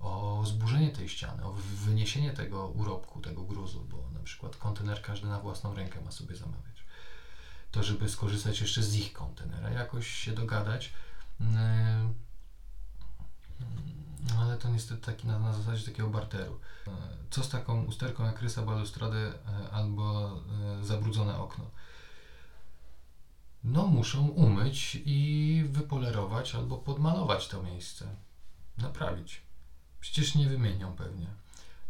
o 0.00 0.42
zburzenie 0.46 0.90
tej 0.90 1.08
ściany, 1.08 1.44
o 1.44 1.52
wyniesienie 1.84 2.32
tego 2.32 2.68
urobku, 2.68 3.20
tego 3.20 3.42
gruzu, 3.42 3.84
bo 3.90 4.10
na 4.18 4.20
przykład 4.20 4.56
kontener 4.56 5.02
każdy 5.02 5.26
na 5.26 5.40
własną 5.40 5.74
rękę 5.74 6.00
ma 6.04 6.10
sobie 6.10 6.36
zamawiać. 6.36 6.84
To, 7.70 7.82
żeby 7.82 8.08
skorzystać 8.08 8.60
jeszcze 8.60 8.82
z 8.82 8.96
ich 8.96 9.12
kontenera, 9.12 9.70
jakoś 9.70 10.06
się 10.06 10.32
dogadać. 10.32 10.92
Yy, 11.40 11.46
ale 14.40 14.58
to 14.58 14.68
niestety 14.68 15.02
taki 15.02 15.26
na, 15.26 15.38
na 15.38 15.52
zasadzie 15.52 15.84
takiego 15.84 16.08
barteru. 16.08 16.60
Co 17.30 17.44
z 17.44 17.48
taką 17.48 17.84
usterką 17.84 18.24
jak 18.24 18.42
rysa 18.42 18.62
balustrady 18.62 19.18
e, 19.18 19.70
albo 19.70 20.32
e, 20.80 20.84
zabrudzone 20.84 21.38
okno? 21.38 21.64
No 23.64 23.86
muszą 23.86 24.28
umyć 24.28 25.02
i 25.04 25.64
wypolerować 25.68 26.54
albo 26.54 26.78
podmalować 26.78 27.48
to 27.48 27.62
miejsce. 27.62 28.06
Naprawić. 28.78 29.42
Przecież 30.00 30.34
nie 30.34 30.48
wymienią 30.48 30.92
pewnie. 30.92 31.26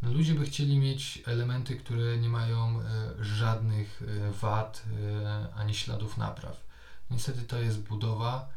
No, 0.03 0.13
ludzie 0.13 0.35
by 0.35 0.45
chcieli 0.45 0.79
mieć 0.79 1.23
elementy, 1.27 1.77
które 1.77 2.19
nie 2.19 2.29
mają 2.29 2.81
e, 2.81 2.85
żadnych 3.25 4.03
e, 4.03 4.33
wad 4.33 4.83
e, 5.13 5.55
ani 5.55 5.75
śladów 5.75 6.17
napraw. 6.17 6.65
Niestety 7.11 7.43
to 7.43 7.59
jest 7.59 7.81
budowa 7.81 8.49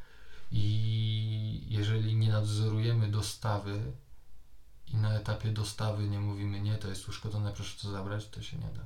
i 0.51 1.65
jeżeli 1.67 2.15
nie 2.15 2.31
nadzorujemy 2.31 3.07
dostawy 3.07 3.91
i 4.87 4.95
na 4.95 5.13
etapie 5.13 5.51
dostawy 5.51 6.07
nie 6.07 6.19
mówimy 6.19 6.61
nie, 6.61 6.75
to 6.75 6.87
jest 6.87 7.09
uszkodzone, 7.09 7.51
proszę 7.51 7.81
to 7.81 7.91
zabrać, 7.91 8.29
to 8.29 8.41
się 8.41 8.57
nie 8.57 8.73
da. 8.73 8.81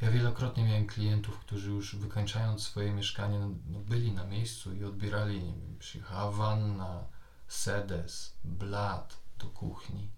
Ja 0.00 0.10
wielokrotnie 0.10 0.64
miałem 0.64 0.86
klientów, 0.86 1.38
którzy 1.38 1.70
już 1.70 1.96
wykończając 1.96 2.62
swoje 2.62 2.92
mieszkanie, 2.92 3.38
no, 3.38 3.78
byli 3.78 4.12
na 4.12 4.24
miejscu 4.24 4.74
i 4.74 4.84
odbierali, 4.84 5.34
nie 5.34 5.52
wiem, 5.52 5.76
przyjechała 5.78 6.30
wanna, 6.30 7.04
sedes, 7.48 8.34
blat 8.44 9.16
do 9.38 9.46
kuchni. 9.46 10.08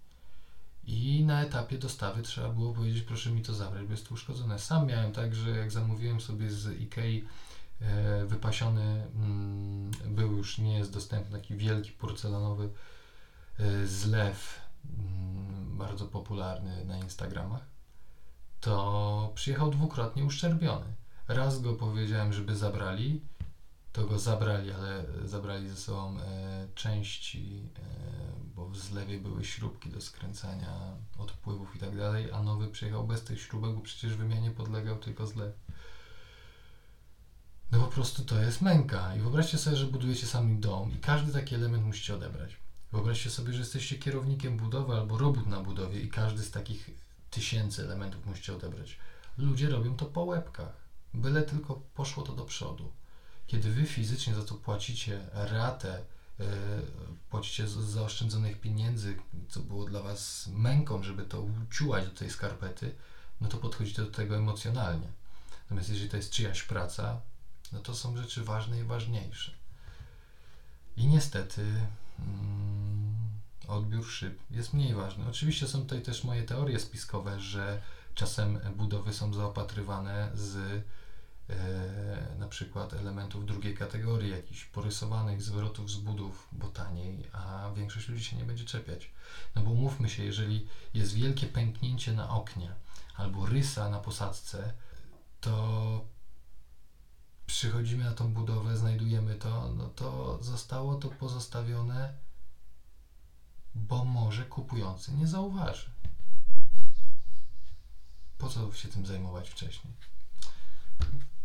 I 0.83 1.23
na 1.25 1.41
etapie 1.41 1.77
dostawy 1.77 2.21
trzeba 2.21 2.49
było 2.49 2.73
powiedzieć, 2.73 3.03
proszę 3.03 3.31
mi 3.31 3.41
to 3.41 3.53
zabrać, 3.53 3.85
bo 3.85 3.91
jest 3.91 4.07
to 4.07 4.13
uszkodzone. 4.13 4.59
Sam 4.59 4.87
miałem 4.87 5.11
tak, 5.11 5.35
że 5.35 5.49
jak 5.49 5.71
zamówiłem 5.71 6.21
sobie 6.21 6.51
z 6.51 6.81
Ikei 6.81 7.27
wypasiony, 8.25 9.07
mm, 9.15 9.91
był 10.05 10.37
już, 10.37 10.57
nie 10.57 10.77
jest 10.77 10.93
dostępny, 10.93 11.39
taki 11.39 11.55
wielki 11.55 11.91
porcelanowy 11.91 12.69
e, 13.59 13.87
zlew, 13.87 14.61
mm, 14.99 15.77
bardzo 15.77 16.05
popularny 16.05 16.85
na 16.85 16.97
Instagramach 16.97 17.71
to 18.61 19.31
przyjechał 19.35 19.71
dwukrotnie 19.71 20.25
uszczerbiony. 20.25 20.85
Raz 21.27 21.61
go 21.61 21.73
powiedziałem, 21.73 22.33
żeby 22.33 22.55
zabrali, 22.55 23.21
to 23.93 24.05
go 24.05 24.19
zabrali, 24.19 24.71
ale 24.71 25.05
zabrali 25.25 25.69
ze 25.69 25.75
sobą 25.75 26.19
e, 26.19 26.67
części, 26.75 27.69
e, 27.77 27.81
bo 28.55 28.69
w 28.69 28.77
zlewie 28.77 29.19
były 29.19 29.45
śrubki 29.45 29.89
do 29.89 30.01
skręcania 30.01 30.95
odpływów 31.17 31.75
i 31.75 31.79
tak 31.79 31.97
dalej, 31.97 32.31
a 32.31 32.43
nowy 32.43 32.67
przyjechał 32.67 33.07
bez 33.07 33.23
tych 33.23 33.41
śrubek, 33.41 33.75
bo 33.75 33.81
przecież 33.81 34.15
wymianie 34.15 34.51
podlegał 34.51 34.97
tylko 34.97 35.27
zlew. 35.27 35.53
No 37.71 37.79
po 37.79 37.87
prostu 37.87 38.25
to 38.25 38.41
jest 38.41 38.61
męka. 38.61 39.15
I 39.15 39.19
wyobraźcie 39.19 39.57
sobie, 39.57 39.77
że 39.77 39.85
budujecie 39.85 40.27
sami 40.27 40.57
dom 40.57 40.91
i 40.91 40.97
każdy 40.97 41.33
taki 41.33 41.55
element 41.55 41.85
musicie 41.85 42.15
odebrać. 42.15 42.57
Wyobraźcie 42.91 43.29
sobie, 43.29 43.53
że 43.53 43.59
jesteście 43.59 43.99
kierownikiem 43.99 44.57
budowy 44.57 44.93
albo 44.93 45.17
robót 45.17 45.47
na 45.47 45.59
budowie 45.59 46.01
i 46.01 46.09
każdy 46.09 46.43
z 46.43 46.51
takich 46.51 46.89
tysięcy 47.29 47.83
elementów 47.83 48.25
musicie 48.25 48.55
odebrać. 48.55 48.97
Ludzie 49.37 49.69
robią 49.69 49.95
to 49.95 50.05
po 50.05 50.23
łebkach, 50.23 50.73
byle 51.13 51.41
tylko 51.41 51.81
poszło 51.95 52.23
to 52.23 52.33
do 52.33 52.45
przodu. 52.45 52.91
Kiedy 53.47 53.71
wy 53.71 53.85
fizycznie 53.85 54.35
za 54.35 54.43
to 54.43 54.55
płacicie 54.55 55.19
ratę, 55.33 56.01
yy, 56.39 56.45
płacicie 57.29 57.67
z 57.67 57.71
zaoszczędzonych 57.71 58.59
pieniędzy, 58.59 59.17
co 59.49 59.59
było 59.59 59.85
dla 59.85 60.01
was 60.01 60.49
męką, 60.53 61.03
żeby 61.03 61.23
to 61.23 61.41
uciułać 61.41 62.05
do 62.05 62.11
tej 62.11 62.29
skarpety, 62.29 62.95
no 63.41 63.47
to 63.47 63.57
podchodzicie 63.57 64.01
do 64.01 64.11
tego 64.11 64.37
emocjonalnie. 64.37 65.07
Natomiast 65.63 65.89
jeżeli 65.89 66.09
to 66.09 66.17
jest 66.17 66.31
czyjaś 66.31 66.63
praca, 66.63 67.21
no 67.71 67.79
to 67.79 67.95
są 67.95 68.17
rzeczy 68.17 68.43
ważne 68.43 68.79
i 68.79 68.83
ważniejsze. 68.83 69.51
I 70.97 71.07
niestety. 71.07 71.61
Mm, 72.19 72.81
odbiór 73.67 74.05
szyb 74.05 74.39
jest 74.51 74.73
mniej 74.73 74.93
ważny. 74.93 75.27
Oczywiście 75.29 75.67
są 75.67 75.81
tutaj 75.81 76.01
też 76.01 76.23
moje 76.23 76.43
teorie 76.43 76.79
spiskowe, 76.79 77.39
że 77.39 77.81
czasem 78.15 78.59
budowy 78.75 79.13
są 79.13 79.33
zaopatrywane 79.33 80.31
z 80.33 80.83
e, 81.49 82.35
na 82.39 82.47
przykład 82.47 82.93
elementów 82.93 83.45
drugiej 83.45 83.75
kategorii, 83.75 84.31
jakichś 84.31 84.65
porysowanych 84.65 85.41
zwrotów 85.41 85.91
z 85.91 85.97
budów, 85.97 86.47
bo 86.51 86.67
taniej, 86.67 87.27
a 87.33 87.71
większość 87.75 88.09
ludzi 88.09 88.23
się 88.23 88.35
nie 88.37 88.45
będzie 88.45 88.65
czepiać. 88.65 89.11
No 89.55 89.61
bo 89.61 89.73
mówmy 89.73 90.09
się, 90.09 90.23
jeżeli 90.23 90.67
jest 90.93 91.13
wielkie 91.13 91.47
pęknięcie 91.47 92.13
na 92.13 92.29
oknie 92.29 92.71
albo 93.15 93.45
rysa 93.45 93.89
na 93.89 93.99
posadzce, 93.99 94.73
to 95.41 96.05
przychodzimy 97.51 98.03
na 98.03 98.13
tą 98.13 98.33
budowę, 98.33 98.77
znajdujemy 98.77 99.35
to, 99.35 99.71
no 99.77 99.89
to 99.89 100.37
zostało 100.43 100.95
to 100.95 101.09
pozostawione 101.09 102.13
bo 103.75 104.05
może 104.05 104.45
kupujący 104.45 105.11
nie 105.11 105.27
zauważy. 105.27 105.91
Po 108.37 108.49
co 108.49 108.73
się 108.73 108.87
tym 108.87 109.05
zajmować 109.05 109.49
wcześniej? 109.49 109.93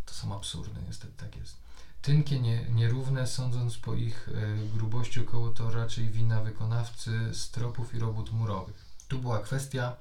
To 0.06 0.14
są 0.14 0.34
absurdy, 0.36 0.80
niestety 0.86 1.12
tak 1.16 1.36
jest. 1.36 1.56
Tynkie 2.02 2.40
nie, 2.40 2.64
nierówne, 2.64 3.26
sądząc 3.26 3.76
po 3.76 3.94
ich 3.94 4.28
e, 4.28 4.56
grubości 4.76 5.20
około, 5.20 5.50
to 5.50 5.70
raczej 5.70 6.08
wina 6.08 6.40
wykonawcy 6.40 7.34
stropów 7.34 7.94
i 7.94 7.98
robót 7.98 8.32
murowych. 8.32 8.84
Tu 9.08 9.18
była 9.18 9.42
kwestia 9.42 9.96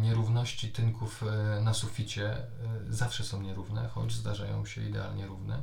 nierówności 0.00 0.72
tynków 0.72 1.22
e, 1.22 1.60
na 1.60 1.74
suficie. 1.74 2.36
E, 2.36 2.48
zawsze 2.88 3.24
są 3.24 3.42
nierówne, 3.42 3.88
choć 3.88 4.12
zdarzają 4.12 4.66
się 4.66 4.88
idealnie 4.88 5.26
równe, 5.26 5.62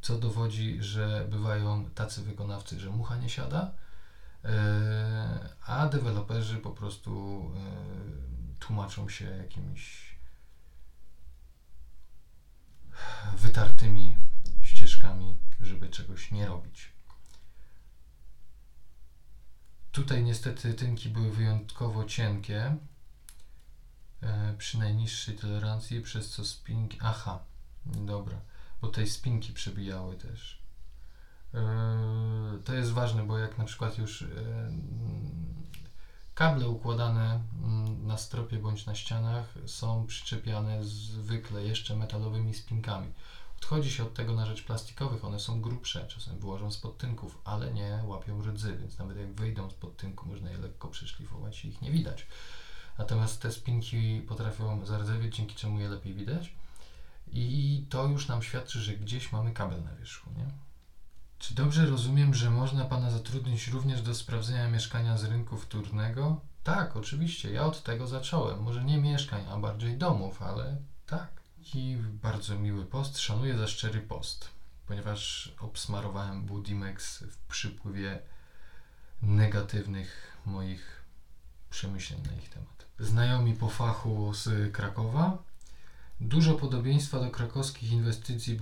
co 0.00 0.18
dowodzi, 0.18 0.82
że 0.82 1.26
bywają 1.30 1.90
tacy 1.90 2.22
wykonawcy, 2.22 2.80
że 2.80 2.90
mucha 2.90 3.16
nie 3.16 3.28
siada, 3.28 3.72
E, 4.44 5.48
a 5.66 5.86
deweloperzy 5.88 6.56
po 6.56 6.70
prostu 6.70 7.42
e, 7.56 8.60
tłumaczą 8.60 9.08
się 9.08 9.24
jakimiś 9.24 10.14
wytartymi 13.36 14.16
ścieżkami, 14.62 15.36
żeby 15.60 15.88
czegoś 15.88 16.30
nie 16.30 16.46
robić. 16.46 16.92
Tutaj 19.92 20.24
niestety 20.24 20.74
tynki 20.74 21.08
były 21.08 21.30
wyjątkowo 21.30 22.04
cienkie 22.04 22.76
e, 24.22 24.54
przy 24.58 24.78
najniższej 24.78 25.36
tolerancji, 25.36 26.00
przez 26.00 26.30
co 26.30 26.44
spinki. 26.44 26.98
Aha, 27.00 27.38
dobra, 27.86 28.40
bo 28.80 28.88
tej 28.88 29.06
spinki 29.06 29.52
przebijały 29.52 30.16
też. 30.16 30.60
Yy, 31.54 32.62
to 32.64 32.74
jest 32.74 32.92
ważne, 32.92 33.22
bo 33.26 33.38
jak 33.38 33.58
na 33.58 33.64
przykład 33.64 33.98
już 33.98 34.20
yy, 34.20 34.28
kable 36.34 36.68
układane 36.68 37.40
mm, 37.62 38.06
na 38.06 38.18
stropie 38.18 38.56
bądź 38.56 38.86
na 38.86 38.94
ścianach 38.94 39.54
są 39.66 40.06
przyczepiane 40.06 40.84
zwykle 40.84 41.64
jeszcze 41.64 41.96
metalowymi 41.96 42.54
spinkami. 42.54 43.12
Odchodzi 43.60 43.90
się 43.90 44.02
od 44.02 44.14
tego 44.14 44.34
na 44.34 44.46
rzecz 44.46 44.64
plastikowych, 44.64 45.24
one 45.24 45.40
są 45.40 45.60
grubsze, 45.60 46.06
czasem 46.08 46.38
wyłożą 46.38 46.70
spod 46.70 46.98
tynków, 46.98 47.38
ale 47.44 47.72
nie 47.72 48.02
łapią 48.04 48.42
rdzy, 48.42 48.76
więc 48.76 48.98
nawet 48.98 49.16
jak 49.16 49.32
wyjdą 49.32 49.70
spod 49.70 49.96
tynku, 49.96 50.28
można 50.28 50.50
je 50.50 50.58
lekko 50.58 50.88
przeszlifować 50.88 51.64
i 51.64 51.68
ich 51.68 51.82
nie 51.82 51.90
widać. 51.90 52.26
Natomiast 52.98 53.42
te 53.42 53.52
spinki 53.52 54.22
potrafią 54.28 54.86
zardzewieć, 54.86 55.36
dzięki 55.36 55.54
czemu 55.54 55.80
je 55.80 55.88
lepiej 55.88 56.14
widać. 56.14 56.54
I 57.32 57.86
to 57.90 58.06
już 58.06 58.28
nam 58.28 58.42
świadczy, 58.42 58.80
że 58.80 58.96
gdzieś 58.96 59.32
mamy 59.32 59.52
kabel 59.52 59.82
na 59.82 59.94
wierzchu, 59.94 60.30
nie? 60.36 60.46
Czy 61.38 61.54
dobrze 61.54 61.86
rozumiem, 61.86 62.34
że 62.34 62.50
można 62.50 62.84
Pana 62.84 63.10
zatrudnić 63.10 63.68
również 63.68 64.02
do 64.02 64.14
sprawdzenia 64.14 64.68
mieszkania 64.68 65.18
z 65.18 65.24
rynku 65.24 65.56
wtórnego? 65.56 66.40
Tak, 66.64 66.96
oczywiście, 66.96 67.52
ja 67.52 67.64
od 67.64 67.82
tego 67.82 68.06
zacząłem. 68.06 68.62
Może 68.62 68.84
nie 68.84 68.98
mieszkań, 68.98 69.44
a 69.50 69.56
bardziej 69.56 69.98
domów, 69.98 70.42
ale 70.42 70.76
tak. 71.06 71.39
I 71.74 71.96
bardzo 72.22 72.58
miły 72.58 72.86
post, 72.86 73.18
szanuję 73.18 73.58
za 73.58 73.66
szczery 73.66 74.00
post, 74.00 74.48
ponieważ 74.86 75.52
obsmarowałem 75.60 76.46
Budimex 76.46 77.24
w 77.24 77.36
przypływie 77.36 78.18
negatywnych 79.22 80.36
moich 80.46 81.04
przemyśleń 81.70 82.22
na 82.22 82.32
ich 82.32 82.48
temat. 82.48 82.86
Znajomi 82.98 83.54
po 83.54 83.68
fachu 83.68 84.34
z 84.34 84.72
Krakowa 84.72 85.50
Dużo 86.20 86.54
podobieństwa 86.54 87.20
do 87.20 87.30
krakowskich 87.30 87.92
inwestycji 87.92 88.58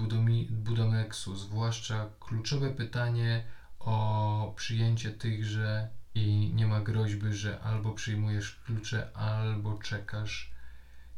Budomexu, 0.51 1.37
zwłaszcza 1.37 2.07
kluczowe 2.21 2.71
pytanie 2.71 3.45
o 3.79 4.53
przyjęcie 4.57 5.11
tychże 5.11 5.89
i 6.15 6.53
nie 6.55 6.67
ma 6.67 6.81
groźby, 6.81 7.33
że 7.33 7.61
albo 7.61 7.93
przyjmujesz 7.93 8.61
klucze, 8.67 9.17
albo 9.17 9.79
czekasz 9.79 10.51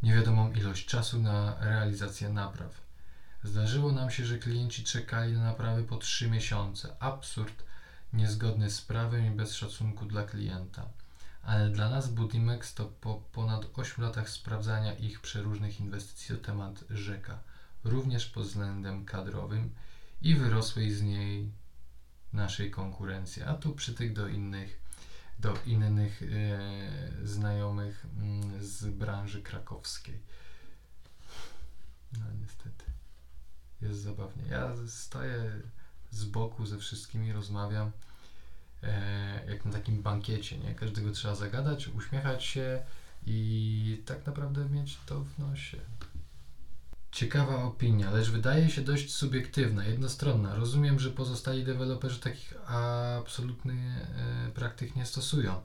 niewiadomą 0.02 0.52
ilość 0.52 0.86
czasu 0.86 1.18
na 1.18 1.56
realizację 1.60 2.28
napraw. 2.28 2.80
Zdarzyło 3.42 3.92
nam 3.92 4.10
się, 4.10 4.24
że 4.24 4.38
klienci 4.38 4.84
czekali 4.84 5.32
na 5.32 5.42
naprawy 5.42 5.84
po 5.84 5.96
3 5.96 6.30
miesiące. 6.30 6.96
Absurd, 7.00 7.64
niezgodny 8.12 8.70
z 8.70 8.80
prawem 8.80 9.26
i 9.26 9.30
bez 9.30 9.54
szacunku 9.54 10.06
dla 10.06 10.24
klienta. 10.24 10.88
Ale 11.42 11.70
dla 11.70 11.90
nas 11.90 12.08
Budimex 12.08 12.74
to 12.74 12.84
po 12.84 13.22
ponad 13.32 13.66
8 13.74 14.04
latach 14.04 14.30
sprawdzania 14.30 14.94
ich 14.94 15.20
przeróżnych 15.20 15.80
inwestycji 15.80 16.36
to 16.36 16.42
temat 16.42 16.84
rzeka, 16.90 17.38
również 17.84 18.26
pod 18.26 18.46
względem 18.46 19.04
kadrowym 19.04 19.74
i 20.22 20.34
wyrosłej 20.34 20.92
z 20.92 21.02
niej 21.02 21.50
naszej 22.32 22.70
konkurencji. 22.70 23.42
A 23.42 23.54
tu 23.54 23.74
przytyk 23.74 24.12
do 24.12 24.28
innych, 24.28 24.79
do 25.40 25.55
innych 25.66 26.22
e, 26.22 26.26
znajomych 27.26 28.07
mm, 28.16 28.64
z 28.64 28.87
branży 28.87 29.42
krakowskiej. 29.42 30.20
No 32.12 32.24
niestety. 32.40 32.85
Jest 33.83 34.00
zabawnie. 34.00 34.44
Ja 34.50 34.72
staję 34.87 35.53
z 36.11 36.24
boku 36.24 36.66
ze 36.66 36.79
wszystkimi, 36.79 37.33
rozmawiam 37.33 37.90
e, 38.83 39.50
jak 39.50 39.64
na 39.64 39.72
takim 39.72 40.03
bankiecie, 40.03 40.59
nie? 40.59 40.74
Każdego 40.74 41.11
trzeba 41.11 41.35
zagadać, 41.35 41.88
uśmiechać 41.88 42.44
się 42.44 42.83
i 43.26 44.03
tak 44.07 44.26
naprawdę 44.26 44.64
mieć 44.64 44.98
to 45.07 45.24
w 45.24 45.38
nosie. 45.38 45.79
Ciekawa 47.12 47.64
opinia, 47.64 48.10
lecz 48.10 48.30
wydaje 48.30 48.70
się 48.70 48.82
dość 48.82 49.14
subiektywna, 49.14 49.84
jednostronna. 49.84 50.54
Rozumiem, 50.54 51.00
że 51.00 51.10
pozostali 51.10 51.64
deweloperzy 51.64 52.20
takich 52.20 52.54
absolutnych 52.66 53.76
e, 53.76 54.50
praktyk 54.54 54.96
nie 54.96 55.06
stosują. 55.06 55.62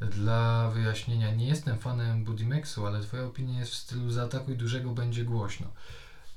Dla 0.00 0.70
wyjaśnienia, 0.70 1.34
nie 1.34 1.46
jestem 1.46 1.78
fanem 1.78 2.24
Budimexu, 2.24 2.86
ale 2.86 3.00
Twoja 3.00 3.24
opinia 3.24 3.60
jest 3.60 3.72
w 3.72 3.76
stylu 3.76 4.10
zaatakuj 4.10 4.56
dużego, 4.56 4.90
będzie 4.90 5.24
głośno. 5.24 5.66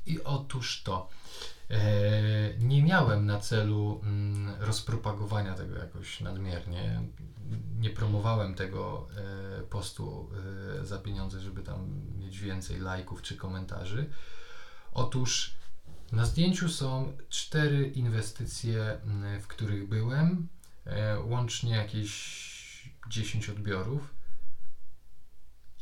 I 0.06 0.24
otóż 0.24 0.82
to. 0.84 1.10
E, 1.70 2.54
nie 2.60 2.84
miałem 2.84 3.26
na 3.26 3.40
celu 3.40 4.02
mm, 4.04 4.56
rozpropagowania 4.60 5.54
tego 5.54 5.78
jakoś 5.78 6.22
nadmiernie. 6.22 7.02
Nie 7.80 7.90
promowałem 7.90 8.56
tego 8.56 9.08
e, 9.18 9.64
postu 9.64 10.30
e, 10.82 10.86
za 10.86 11.00
pieniądze, 11.00 11.40
żeby 11.40 11.64
tam 11.64 12.02
mieć 12.18 12.40
więcej 12.40 12.80
lajków 12.80 13.22
czy 13.22 13.36
komentarzy. 13.36 14.10
Otóż 14.92 15.56
na 16.12 16.26
zdjęciu 16.26 16.70
są 16.70 17.18
cztery 17.30 17.88
inwestycje, 17.88 19.02
mm, 19.04 19.42
w 19.42 19.48
których 19.48 19.90
byłem, 19.90 20.48
łącznie 21.26 21.76
jakieś 21.76 22.94
10 23.10 23.50
odbiorów 23.50 24.14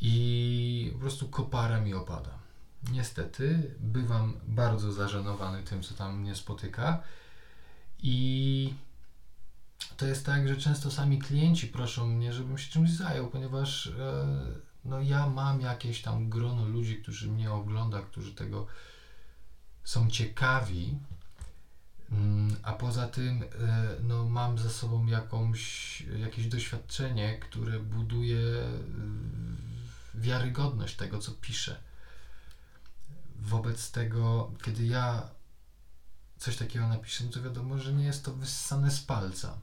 i 0.02 0.89
po 0.94 1.00
prostu 1.00 1.30
kopara 1.30 1.82
mi 1.82 1.94
opada. 1.94 2.41
Niestety, 2.89 3.76
bywam 3.80 4.34
bardzo 4.48 4.91
zażenowany 4.91 5.63
tym, 5.63 5.84
co 5.84 5.94
tam 5.96 6.20
mnie 6.20 6.36
spotyka. 6.36 7.04
I 8.04 8.74
to 9.98 10.06
jest 10.06 10.26
tak, 10.26 10.48
że 10.48 10.58
często 10.58 10.91
sami 10.91 11.20
klienci 11.20 11.67
proszą 11.67 12.08
mnie, 12.08 12.34
żebym 12.34 12.58
się 12.58 12.72
czymś 12.72 12.91
zajął, 12.91 13.28
ponieważ 13.28 13.88
e, 13.88 14.26
no, 14.86 15.02
ja 15.02 15.28
mam 15.28 15.62
jakieś 15.62 16.02
tam 16.02 16.30
grono 16.30 16.65
ludzi, 16.65 17.02
którzy 17.02 17.32
mnie 17.32 17.52
ogląda, 17.52 18.02
którzy 18.02 18.34
tego 18.34 18.67
są 19.84 20.10
ciekawi. 20.10 20.98
Mm, 22.12 22.56
a 22.63 22.74
poza 22.74 23.08
tym 23.08 23.44
e, 23.44 23.48
no, 24.04 24.26
mam 24.26 24.58
za 24.58 24.70
sobą 24.70 25.06
jakąś, 25.06 26.02
jakieś 26.02 26.48
doświadczenie, 26.48 27.39
które 27.39 27.80
buduje 27.80 28.41
wiarygodność 30.13 30.96
tego, 30.96 31.20
co 31.20 31.32
piszę. 31.32 31.91
Wobec 33.42 33.92
tego, 33.92 34.52
kiedy 34.64 34.86
ja 34.86 35.30
coś 36.38 36.58
takiego 36.58 36.88
napiszę, 36.88 37.24
no 37.24 37.32
to 37.32 37.42
wiadomo, 37.42 37.78
że 37.78 37.94
nie 37.94 38.06
jest 38.06 38.26
to 38.26 38.34
wyssane 38.34 38.92
z 38.92 39.02
palca. 39.02 39.58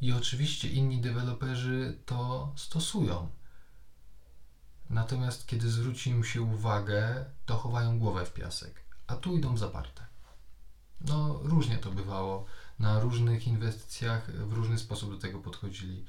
I 0.00 0.12
oczywiście 0.12 0.68
inni 0.68 1.00
deweloperzy 1.00 1.98
to 2.06 2.52
stosują. 2.56 3.30
Natomiast 4.90 5.46
kiedy 5.46 5.70
zwróci 5.70 6.10
im 6.10 6.24
się 6.24 6.42
uwagę, 6.42 7.24
to 7.46 7.56
chowają 7.56 7.98
głowę 7.98 8.26
w 8.26 8.32
piasek, 8.32 8.84
a 9.06 9.16
tu 9.16 9.36
idą 9.36 9.56
zaparte. 9.56 10.06
No, 11.00 11.40
różnie 11.42 11.78
to 11.78 11.90
bywało. 11.90 12.46
Na 12.78 13.00
różnych 13.00 13.46
inwestycjach 13.46 14.30
w 14.30 14.52
różny 14.52 14.78
sposób 14.78 15.10
do 15.10 15.18
tego 15.18 15.38
podchodzili. 15.38 16.04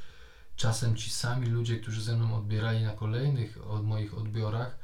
Czasem 0.56 0.96
ci 0.96 1.10
sami 1.10 1.48
ludzie, 1.48 1.80
którzy 1.80 2.02
ze 2.02 2.16
mną 2.16 2.36
odbierali 2.36 2.84
na 2.84 2.92
kolejnych 2.92 3.68
od 3.68 3.86
moich 3.86 4.18
odbiorach, 4.18 4.78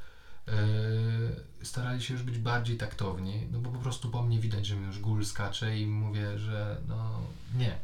starali 1.62 2.02
się 2.02 2.14
już 2.14 2.22
być 2.22 2.38
bardziej 2.38 2.76
taktowni, 2.76 3.46
no 3.52 3.58
bo 3.58 3.70
po 3.70 3.78
prostu 3.78 4.10
po 4.10 4.22
mnie 4.22 4.38
widać, 4.38 4.66
że 4.66 4.76
mi 4.76 4.86
już 4.86 5.00
gól 5.00 5.24
skacze 5.24 5.78
i 5.78 5.86
mówię, 5.86 6.38
że 6.38 6.80
no 6.88 7.20
nie. 7.54 7.78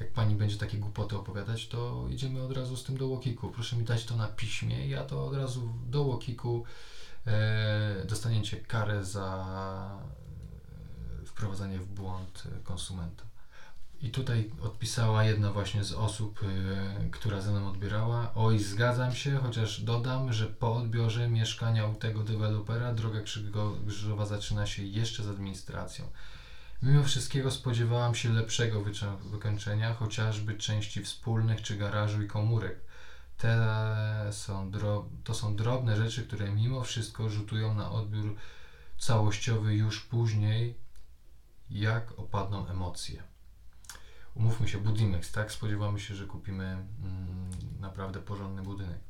Jak 0.00 0.12
pani 0.12 0.34
będzie 0.34 0.56
takie 0.56 0.78
głupoty 0.78 1.16
opowiadać, 1.16 1.68
to 1.68 2.06
idziemy 2.10 2.42
od 2.42 2.52
razu 2.52 2.76
z 2.76 2.84
tym 2.84 2.96
do 2.96 3.06
łokiku. 3.06 3.48
Proszę 3.48 3.76
mi 3.76 3.84
dać 3.84 4.04
to 4.04 4.16
na 4.16 4.26
piśmie, 4.28 4.88
ja 4.88 5.04
to 5.04 5.26
od 5.26 5.34
razu 5.34 5.68
do 5.86 6.02
łokiku 6.02 6.64
e, 7.26 8.04
dostaniecie 8.04 8.56
karę 8.56 9.04
za 9.04 9.98
e, 11.22 11.26
wprowadzanie 11.26 11.78
w 11.78 11.86
błąd 11.86 12.42
konsumenta. 12.64 13.27
I 14.02 14.10
tutaj 14.10 14.50
odpisała 14.62 15.24
jedna 15.24 15.52
właśnie 15.52 15.84
z 15.84 15.92
osób, 15.92 16.42
yy, 16.42 17.10
która 17.10 17.40
ze 17.40 17.50
mną 17.50 17.68
odbierała. 17.68 18.32
Oj, 18.34 18.58
zgadzam 18.58 19.14
się, 19.14 19.36
chociaż 19.36 19.80
dodam, 19.80 20.32
że 20.32 20.46
po 20.46 20.76
odbiorze 20.76 21.28
mieszkania 21.28 21.86
u 21.86 21.94
tego 21.94 22.22
dewelopera 22.22 22.94
droga 22.94 23.20
krzyżowa 23.20 24.26
zaczyna 24.26 24.66
się 24.66 24.82
jeszcze 24.82 25.22
z 25.22 25.28
administracją. 25.28 26.04
Mimo 26.82 27.02
wszystkiego 27.04 27.50
spodziewałam 27.50 28.14
się 28.14 28.32
lepszego 28.32 28.82
wykończenia, 29.30 29.94
chociażby 29.94 30.54
części 30.54 31.02
wspólnych 31.04 31.62
czy 31.62 31.76
garażu 31.76 32.22
i 32.22 32.28
komórek. 32.28 32.80
Te 33.38 34.28
są 34.30 34.72
to 35.24 35.34
są 35.34 35.56
drobne 35.56 35.96
rzeczy, 35.96 36.26
które 36.26 36.52
mimo 36.52 36.82
wszystko 36.82 37.28
rzutują 37.30 37.74
na 37.74 37.90
odbiór 37.90 38.36
całościowy 38.98 39.74
już 39.74 40.00
później, 40.00 40.74
jak 41.70 42.18
opadną 42.18 42.68
emocje 42.68 43.27
umówmy 44.38 44.68
się, 44.68 44.78
Budimex, 44.78 45.32
tak? 45.32 45.52
Spodziewamy 45.52 46.00
się, 46.00 46.14
że 46.14 46.26
kupimy 46.26 46.64
mm, 46.64 47.50
naprawdę 47.80 48.20
porządny 48.20 48.62
budynek. 48.62 49.00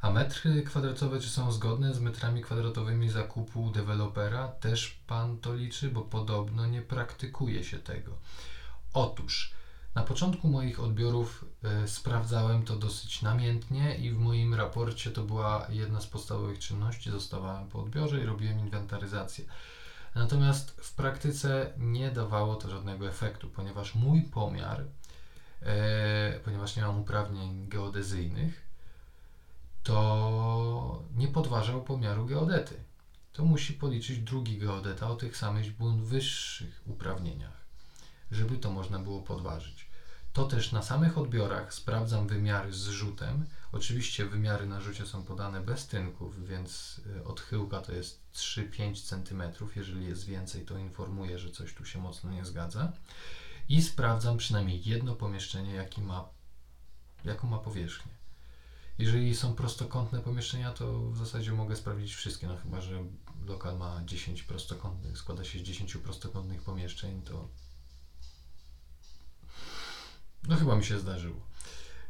A 0.00 0.10
metry 0.10 0.62
kwadratowe 0.62 1.20
czy 1.20 1.30
są 1.30 1.52
zgodne 1.52 1.94
z 1.94 2.00
metrami 2.00 2.42
kwadratowymi 2.42 3.08
zakupu 3.08 3.70
dewelopera? 3.70 4.48
Też 4.48 5.00
pan 5.06 5.38
to 5.38 5.54
liczy, 5.54 5.90
bo 5.90 6.02
podobno 6.02 6.66
nie 6.66 6.82
praktykuje 6.82 7.64
się 7.64 7.78
tego. 7.78 8.12
Otóż 8.92 9.52
na 9.94 10.02
początku 10.02 10.48
moich 10.48 10.80
odbiorów 10.80 11.44
y, 11.84 11.88
sprawdzałem 11.88 12.62
to 12.62 12.76
dosyć 12.76 13.22
namiętnie 13.22 13.96
i 13.96 14.10
w 14.10 14.18
moim 14.18 14.54
raporcie 14.54 15.10
to 15.10 15.22
była 15.22 15.66
jedna 15.70 16.00
z 16.00 16.06
podstawowych 16.06 16.58
czynności. 16.58 17.10
Zostawałem 17.10 17.68
po 17.68 17.80
odbiorze 17.80 18.22
i 18.22 18.26
robiłem 18.26 18.58
inwentaryzację. 18.58 19.44
Natomiast 20.16 20.70
w 20.70 20.94
praktyce 20.94 21.72
nie 21.78 22.10
dawało 22.10 22.54
to 22.54 22.70
żadnego 22.70 23.08
efektu, 23.08 23.48
ponieważ 23.50 23.94
mój 23.94 24.22
pomiar, 24.22 24.84
e, 25.62 26.40
ponieważ 26.44 26.76
nie 26.76 26.82
mam 26.82 27.00
uprawnień 27.00 27.68
geodezyjnych, 27.68 28.66
to 29.82 31.02
nie 31.14 31.28
podważał 31.28 31.84
pomiaru 31.84 32.26
geodety. 32.26 32.74
To 33.32 33.44
musi 33.44 33.72
policzyć 33.72 34.18
drugi 34.18 34.58
geodeta 34.58 35.10
o 35.10 35.16
tych 35.16 35.36
samych 35.36 35.76
bądź 35.76 36.02
wyższych 36.02 36.82
uprawnieniach, 36.86 37.64
żeby 38.30 38.58
to 38.58 38.70
można 38.70 38.98
było 38.98 39.22
podważyć. 39.22 39.88
To 40.32 40.44
też 40.44 40.72
na 40.72 40.82
samych 40.82 41.18
odbiorach 41.18 41.74
sprawdzam 41.74 42.28
wymiary 42.28 42.72
z 42.72 42.88
rzutem. 42.88 43.46
Oczywiście 43.76 44.26
wymiary 44.26 44.66
na 44.66 44.80
rzucie 44.80 45.06
są 45.06 45.22
podane 45.22 45.60
bez 45.60 45.86
tynków, 45.86 46.48
więc 46.48 47.00
y, 47.16 47.24
odchyłka 47.24 47.80
to 47.80 47.92
jest 47.92 48.20
3-5 48.34 49.02
cm. 49.02 49.42
Jeżeli 49.76 50.06
jest 50.06 50.24
więcej, 50.24 50.64
to 50.64 50.78
informuję, 50.78 51.38
że 51.38 51.50
coś 51.50 51.74
tu 51.74 51.84
się 51.84 51.98
mocno 51.98 52.30
nie 52.30 52.44
zgadza. 52.44 52.92
I 53.68 53.82
sprawdzam 53.82 54.36
przynajmniej 54.36 54.84
jedno 54.84 55.14
pomieszczenie, 55.14 55.74
jaki 55.74 56.00
ma, 56.00 56.28
jaką 57.24 57.48
ma 57.48 57.58
powierzchnię. 57.58 58.12
Jeżeli 58.98 59.36
są 59.36 59.54
prostokątne 59.54 60.20
pomieszczenia, 60.20 60.72
to 60.72 61.10
w 61.10 61.18
zasadzie 61.18 61.52
mogę 61.52 61.76
sprawdzić 61.76 62.14
wszystkie, 62.14 62.46
no 62.46 62.56
chyba, 62.56 62.80
że 62.80 63.04
lokal 63.46 63.78
ma 63.78 64.02
10 64.04 64.42
prostokątnych, 64.42 65.18
składa 65.18 65.44
się 65.44 65.58
z 65.58 65.62
10 65.62 65.96
prostokątnych 65.96 66.62
pomieszczeń, 66.62 67.22
to 67.22 67.48
no 70.48 70.56
chyba 70.56 70.76
mi 70.76 70.84
się 70.84 70.98
zdarzyło. 70.98 71.55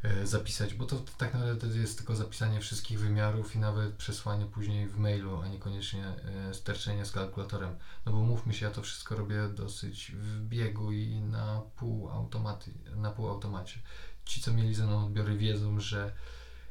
E, 0.03 0.27
zapisać, 0.27 0.75
bo 0.75 0.87
to 0.87 1.03
tak 1.19 1.35
naprawdę 1.35 1.67
jest 1.79 1.99
tylko 1.99 2.17
zapisanie 2.17 2.61
wszystkich 2.61 3.01
wymiarów 3.01 3.57
i 3.57 3.59
nawet 3.59 3.95
przesłanie 3.95 4.47
później 4.47 4.89
w 4.89 4.99
mailu, 4.99 5.41
a 5.41 5.49
niekoniecznie 5.49 6.05
e, 6.07 6.55
sterczenie 6.55 7.05
z 7.05 7.13
kalkulatorem. 7.13 7.77
No 8.07 8.13
bo 8.13 8.19
mówmy 8.19 8.55
się, 8.55 8.67
ja 8.67 8.73
to 8.73 8.83
wszystko 8.83 9.17
robię 9.17 9.49
dosyć 9.49 10.13
w 10.13 10.41
biegu 10.41 10.93
i 10.93 11.21
na 11.21 11.63
pół, 11.77 12.09
automaty, 12.09 12.71
na 12.97 13.11
pół 13.11 13.29
automacie. 13.29 13.81
Ci, 14.25 14.41
co 14.41 14.53
mieli 14.53 14.75
ze 14.75 14.87
mną 14.87 15.07
odbiory, 15.07 15.37
wiedzą, 15.37 15.81
że 15.81 16.13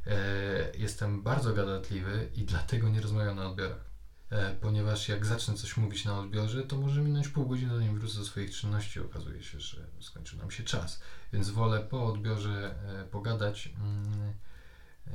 e, 0.08 0.78
jestem 0.78 1.24
bardzo 1.24 1.54
gadatliwy 1.54 2.30
i 2.36 2.46
dlatego 2.46 2.90
nie 2.90 3.02
rozmawiam 3.02 3.36
na 3.36 3.50
odbiorach. 3.50 3.85
E, 4.30 4.56
ponieważ 4.56 5.10
jak 5.10 5.26
zacznę 5.26 5.54
coś 5.54 5.78
mówić 5.78 6.06
na 6.06 6.20
odbiorze, 6.20 6.64
to 6.64 6.78
może 6.78 7.02
minąć 7.02 7.28
pół 7.28 7.46
godziny, 7.46 7.76
zanim 7.76 8.00
wrócę 8.00 8.18
do 8.18 8.26
swoich 8.26 8.56
czynności. 8.56 9.00
Okazuje 9.00 9.44
się, 9.44 9.60
że 9.60 9.78
skończył 10.00 10.40
nam 10.40 10.52
się 10.52 10.64
czas. 10.64 11.02
Więc 11.34 11.50
wolę 11.50 11.80
po 11.80 12.06
odbiorze 12.06 12.76
e, 13.02 13.06
pogadać 13.06 13.70
mm, 13.78 14.34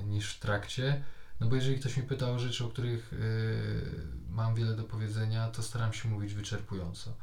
niż 0.08 0.34
w 0.34 0.40
trakcie. 0.40 1.04
No 1.40 1.46
bo 1.46 1.56
jeżeli 1.56 1.78
ktoś 1.78 1.96
mi 1.96 2.02
pyta 2.02 2.30
o 2.30 2.38
rzeczy, 2.38 2.64
o 2.64 2.68
których 2.68 3.12
e, 3.12 3.16
mam 4.30 4.54
wiele 4.54 4.76
do 4.76 4.84
powiedzenia, 4.84 5.50
to 5.50 5.62
staram 5.62 5.92
się 5.92 6.08
mówić 6.08 6.34
wyczerpująco. 6.34 7.14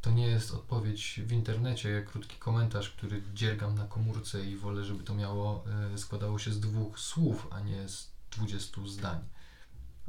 To 0.00 0.10
nie 0.10 0.26
jest 0.26 0.54
odpowiedź 0.54 1.20
w 1.26 1.32
internecie, 1.32 2.06
krótki 2.12 2.36
komentarz, 2.36 2.90
który 2.90 3.22
dziergam 3.34 3.74
na 3.74 3.84
komórce 3.84 4.44
i 4.46 4.56
wolę, 4.56 4.84
żeby 4.84 5.04
to 5.04 5.14
miało, 5.14 5.64
składało 5.96 6.38
się 6.38 6.52
z 6.52 6.60
dwóch 6.60 6.98
słów, 6.98 7.48
a 7.50 7.60
nie 7.60 7.88
z 7.88 8.10
dwudziestu 8.30 8.88
zdań. 8.88 9.18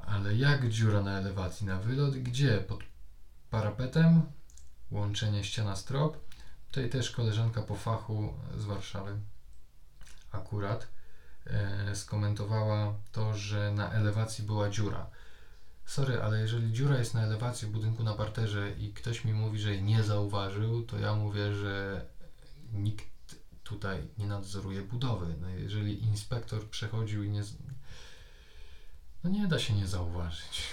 Ale 0.07 0.35
jak 0.35 0.69
dziura 0.69 1.01
na 1.01 1.17
elewacji 1.17 1.67
na 1.67 1.79
wylot? 1.79 2.15
Gdzie? 2.15 2.57
Pod 2.57 2.79
parapetem? 3.49 4.21
Łączenie 4.91 5.43
ściana-strop. 5.43 6.17
Tutaj 6.67 6.89
też 6.89 7.11
koleżanka 7.11 7.61
po 7.61 7.75
fachu 7.75 8.33
z 8.57 8.65
Warszawy 8.65 9.17
akurat 10.31 10.87
e, 11.45 11.95
skomentowała 11.95 12.93
to, 13.11 13.33
że 13.33 13.71
na 13.71 13.91
elewacji 13.91 14.43
była 14.43 14.69
dziura. 14.69 15.09
Sorry, 15.85 16.21
ale 16.21 16.39
jeżeli 16.39 16.73
dziura 16.73 16.97
jest 16.97 17.13
na 17.13 17.23
elewacji 17.23 17.67
w 17.67 17.71
budynku 17.71 18.03
na 18.03 18.13
parterze 18.13 18.71
i 18.71 18.93
ktoś 18.93 19.25
mi 19.25 19.33
mówi, 19.33 19.59
że 19.59 19.71
jej 19.71 19.83
nie 19.83 20.03
zauważył, 20.03 20.83
to 20.83 20.99
ja 20.99 21.15
mówię, 21.15 21.53
że 21.53 22.05
nikt 22.73 23.35
tutaj 23.63 24.07
nie 24.17 24.27
nadzoruje 24.27 24.81
budowy. 24.81 25.35
No 25.41 25.49
jeżeli 25.49 26.03
inspektor 26.03 26.69
przechodził 26.69 27.23
i 27.23 27.29
nie, 27.29 27.43
no 29.23 29.29
nie 29.29 29.47
da 29.47 29.59
się 29.59 29.73
nie 29.73 29.87
zauważyć. 29.87 30.63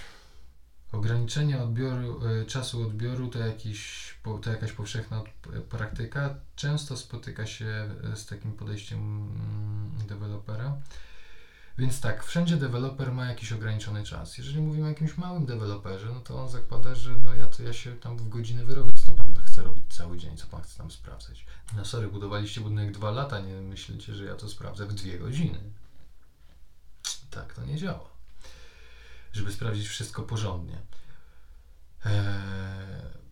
Ograniczenie 0.92 1.62
odbioru, 1.62 2.20
e, 2.26 2.44
czasu 2.44 2.82
odbioru 2.82 3.28
to, 3.28 3.38
jakiś, 3.38 4.14
to 4.42 4.50
jakaś 4.50 4.72
powszechna 4.72 5.22
praktyka. 5.68 6.34
Często 6.56 6.96
spotyka 6.96 7.46
się 7.46 7.66
e, 8.12 8.16
z 8.16 8.26
takim 8.26 8.52
podejściem 8.52 8.98
mm, 8.98 10.06
dewelopera. 10.06 10.76
Więc 11.78 12.00
tak, 12.00 12.24
wszędzie 12.24 12.56
deweloper 12.56 13.12
ma 13.12 13.26
jakiś 13.26 13.52
ograniczony 13.52 14.04
czas. 14.04 14.38
Jeżeli 14.38 14.60
mówimy 14.60 14.86
o 14.86 14.88
jakimś 14.88 15.16
małym 15.16 15.46
deweloperze, 15.46 16.06
no 16.06 16.20
to 16.20 16.42
on 16.42 16.48
zakłada, 16.48 16.94
że 16.94 17.10
no 17.20 17.34
ja 17.34 17.46
to 17.46 17.62
ja 17.62 17.72
się 17.72 17.96
tam 17.96 18.16
w 18.16 18.28
godzinę 18.28 18.64
wyrobię, 18.64 18.92
co 18.92 19.12
pan 19.12 19.34
chce 19.44 19.62
robić 19.62 19.84
cały 19.88 20.18
dzień, 20.18 20.36
co 20.36 20.46
pan 20.46 20.62
chce 20.62 20.78
tam 20.78 20.90
sprawdzać. 20.90 21.46
No 21.76 21.84
sorry, 21.84 22.08
budowaliście 22.08 22.60
budynek 22.60 22.92
dwa 22.92 23.10
lata, 23.10 23.40
nie 23.40 23.54
myślicie, 23.54 24.14
że 24.14 24.24
ja 24.24 24.34
to 24.34 24.48
sprawdzę 24.48 24.86
w 24.86 24.94
dwie 24.94 25.18
godziny. 25.18 25.58
Tak 27.30 27.54
to 27.54 27.64
nie 27.64 27.76
działa 27.76 28.17
żeby 29.32 29.52
sprawdzić 29.52 29.88
wszystko 29.88 30.22
porządnie. 30.22 30.78
Eee, 32.04 32.12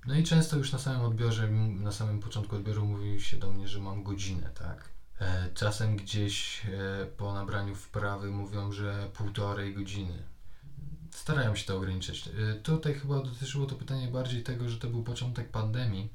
no 0.06 0.14
i 0.14 0.24
często 0.24 0.56
już 0.56 0.72
na 0.72 0.78
samym 0.78 1.00
odbiorze, 1.00 1.48
na 1.50 1.92
samym 1.92 2.20
początku 2.20 2.56
odbioru 2.56 2.86
mówi 2.86 3.20
się 3.20 3.36
do 3.36 3.52
mnie, 3.52 3.68
że 3.68 3.80
mam 3.80 4.02
godzinę, 4.02 4.50
tak? 4.54 4.88
Eee, 5.20 5.54
czasem 5.54 5.96
gdzieś 5.96 6.66
e, 6.66 7.06
po 7.06 7.34
nabraniu 7.34 7.74
wprawy 7.74 8.30
mówią, 8.30 8.72
że 8.72 9.10
półtorej 9.14 9.74
godziny. 9.74 10.22
Starają 11.10 11.56
się 11.56 11.66
to 11.66 11.76
ograniczyć. 11.76 12.28
Tutaj 12.62 12.94
chyba 12.94 13.22
dotyczyło 13.22 13.66
to 13.66 13.74
pytanie 13.74 14.08
bardziej 14.08 14.42
tego, 14.42 14.68
że 14.68 14.78
to 14.78 14.88
był 14.88 15.02
początek 15.02 15.50
pandemii 15.50 16.08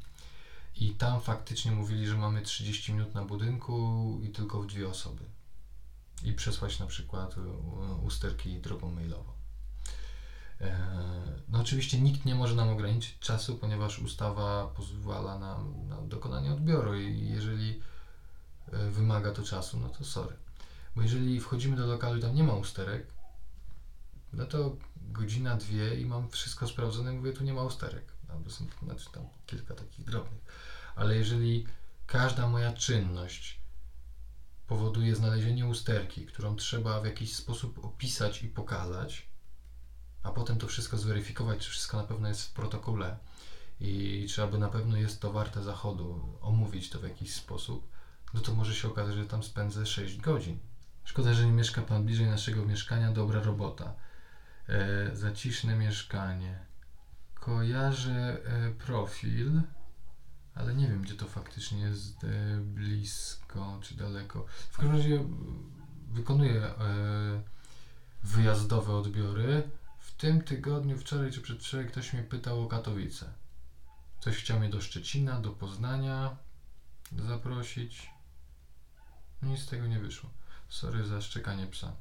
i 0.76 0.90
tam 0.90 1.22
faktycznie 1.22 1.72
mówili, 1.72 2.08
że 2.08 2.18
mamy 2.18 2.42
30 2.42 2.94
minut 2.94 3.14
na 3.14 3.26
budynku 3.26 4.20
i 4.24 4.30
tylko 4.30 4.62
w 4.62 4.68
dwie 4.68 4.90
osoby. 4.90 5.24
I 6.24 6.34
przesłać 6.34 6.80
na 6.80 6.86
przykład 6.86 7.36
e, 7.38 7.42
usterki 7.94 8.60
drogą 8.60 8.92
mailową. 8.92 9.41
E, 10.62 10.78
no 11.50 11.60
oczywiście 11.60 12.02
nikt 12.02 12.26
nie 12.26 12.36
może 12.36 12.56
nam 12.56 12.70
ograniczyć 12.70 13.20
czasu, 13.20 13.58
ponieważ 13.58 14.00
ustawa 14.00 14.68
pozwala 14.68 15.40
nam 15.40 15.88
na 15.88 16.02
dokonanie 16.02 16.52
odbioru 16.54 16.96
i 17.00 17.30
jeżeli 17.30 17.82
e, 18.72 18.90
wymaga 18.90 19.32
to 19.32 19.44
czasu, 19.44 19.80
no 19.80 19.90
to 19.90 20.06
sorry. 20.06 20.36
Bo 20.96 21.02
jeżeli 21.02 21.40
wchodzimy 21.40 21.78
do 21.78 21.88
lokalu 21.88 22.18
i 22.18 22.22
tam 22.22 22.36
nie 22.36 22.44
ma 22.44 22.54
usterek, 22.54 23.08
no 24.34 24.46
to 24.46 24.76
godzina, 25.12 25.58
dwie 25.58 25.96
i 25.96 26.06
mam 26.06 26.30
wszystko 26.30 26.68
sprawdzone, 26.68 27.12
mówię, 27.12 27.34
tu 27.34 27.44
nie 27.44 27.54
ma 27.54 27.64
usterek. 27.64 28.12
Albo 28.30 28.50
są 28.50 28.66
znaczy 28.84 29.12
tam 29.12 29.24
kilka 29.46 29.76
takich 29.76 30.06
drobnych. 30.06 30.42
Ale 30.96 31.16
jeżeli 31.16 31.68
każda 32.08 32.48
moja 32.48 32.74
czynność 32.74 33.62
powoduje 34.68 35.16
znalezienie 35.16 35.66
usterki, 35.66 36.26
którą 36.26 36.56
trzeba 36.56 37.02
w 37.02 37.06
jakiś 37.06 37.36
sposób 37.36 37.86
opisać 37.86 38.44
i 38.44 38.48
pokazać, 38.48 39.31
a 40.24 40.32
potem 40.32 40.58
to 40.58 40.68
wszystko 40.68 40.98
zweryfikować, 40.98 41.60
czy 41.60 41.70
wszystko 41.70 41.98
na 41.98 42.04
pewno 42.04 42.28
jest 42.28 42.46
w 42.46 42.54
protokole 42.54 43.18
i 43.80 44.26
czy 44.30 44.44
aby 44.44 44.58
na 44.58 44.70
pewno 44.70 44.98
jest 44.98 45.22
to 45.22 45.32
warte 45.32 45.64
zachodu, 45.64 46.38
omówić 46.42 46.90
to 46.90 47.00
w 47.00 47.04
jakiś 47.04 47.34
sposób, 47.34 47.92
no 48.34 48.42
to 48.42 48.56
może 48.56 48.76
się 48.76 48.88
okazać, 48.88 49.16
że 49.16 49.26
tam 49.26 49.44
spędzę 49.44 49.86
6 49.86 50.18
godzin. 50.18 50.60
Szkoda, 51.04 51.34
że 51.34 51.46
nie 51.46 51.52
mieszka 51.52 51.82
Pan 51.82 52.06
bliżej 52.06 52.28
naszego 52.28 52.66
mieszkania, 52.66 53.12
dobra 53.12 53.44
robota. 53.44 53.94
E, 54.70 55.16
zaciszne 55.16 55.76
mieszkanie. 55.76 56.60
Kojarzę 57.34 58.40
e, 58.46 58.72
profil, 58.72 59.62
ale 60.56 60.76
nie 60.76 60.88
wiem, 60.88 61.02
gdzie 61.02 61.14
to 61.14 61.26
faktycznie 61.26 61.82
jest 61.82 62.24
e, 62.24 62.28
blisko 62.62 63.80
czy 63.84 63.96
daleko. 63.96 64.46
W 64.72 64.78
każdym 64.78 64.96
razie 64.96 65.24
wykonuję 66.12 66.62
e, 66.62 67.42
wyjazdowe 68.24 68.94
odbiory 68.96 69.70
tym 70.22 70.42
tygodniu, 70.42 70.98
wczoraj 70.98 71.32
czy 71.32 71.42
przedwczoraj, 71.42 71.88
ktoś 71.88 72.14
mnie 72.14 72.24
pytał 72.24 72.64
o 72.64 72.68
Katowice. 72.68 73.26
Ktoś 74.20 74.38
chciał 74.38 74.60
mnie 74.60 74.70
do 74.70 74.82
Szczecina, 74.82 75.42
do 75.42 75.52
Poznania 75.52 76.38
zaprosić. 77.28 78.10
Nic 79.42 79.60
z 79.60 79.66
tego 79.66 79.88
nie 79.88 80.00
wyszło. 80.00 80.30
Sorry 80.70 81.06
za 81.06 81.22
szczekanie 81.22 81.68
psa, 81.68 81.96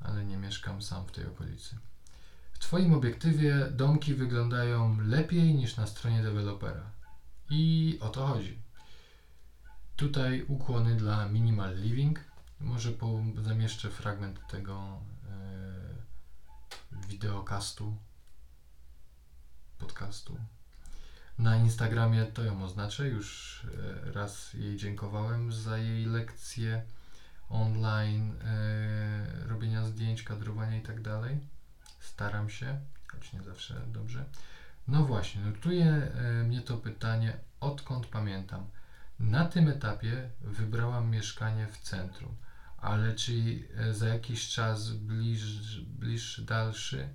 ale 0.00 0.24
nie 0.24 0.36
mieszkam 0.36 0.82
sam 0.82 1.06
w 1.06 1.12
tej 1.12 1.26
okolicy. 1.26 1.78
W 2.52 2.58
Twoim 2.58 2.94
obiektywie 2.94 3.68
domki 3.70 4.14
wyglądają 4.14 5.00
lepiej 5.00 5.54
niż 5.54 5.76
na 5.76 5.86
stronie 5.86 6.22
dewelopera. 6.22 6.90
I 7.50 7.98
o 8.00 8.08
to 8.08 8.26
chodzi. 8.26 8.58
Tutaj 9.96 10.42
ukłony 10.48 10.96
dla 10.96 11.28
Minimal 11.28 11.76
Living. 11.76 12.20
Może 12.60 12.92
po, 12.92 13.22
zamieszczę 13.42 13.90
fragment 13.90 14.46
tego 14.50 15.00
wideokastu, 17.08 17.96
podcastu. 19.78 20.36
Na 21.38 21.56
Instagramie 21.56 22.26
to 22.26 22.44
ją 22.44 22.64
oznaczę, 22.64 23.08
już 23.08 23.62
e, 24.08 24.12
raz 24.12 24.54
jej 24.54 24.76
dziękowałem 24.76 25.52
za 25.52 25.78
jej 25.78 26.04
lekcje 26.04 26.82
online, 27.48 28.34
e, 28.44 29.48
robienia 29.48 29.86
zdjęć, 29.86 30.22
kadrowania 30.22 30.76
i 30.76 30.82
tak 30.82 31.02
dalej. 31.02 31.38
Staram 32.00 32.50
się, 32.50 32.78
choć 33.12 33.32
nie 33.32 33.42
zawsze 33.42 33.82
dobrze. 33.86 34.24
No 34.88 35.04
właśnie, 35.04 35.40
notuje 35.40 35.86
e, 35.86 36.44
mnie 36.44 36.60
to 36.60 36.76
pytanie, 36.76 37.36
odkąd 37.60 38.06
pamiętam. 38.06 38.66
Na 39.18 39.44
tym 39.44 39.68
etapie 39.68 40.30
wybrałam 40.40 41.10
mieszkanie 41.10 41.66
w 41.66 41.78
centrum 41.78 42.34
ale 42.80 43.14
czy 43.14 43.68
e, 43.76 43.94
za 43.94 44.08
jakiś 44.08 44.48
czas 44.48 44.90
bliż, 44.90 45.80
bliższy, 45.80 46.42
dalszy 46.42 47.08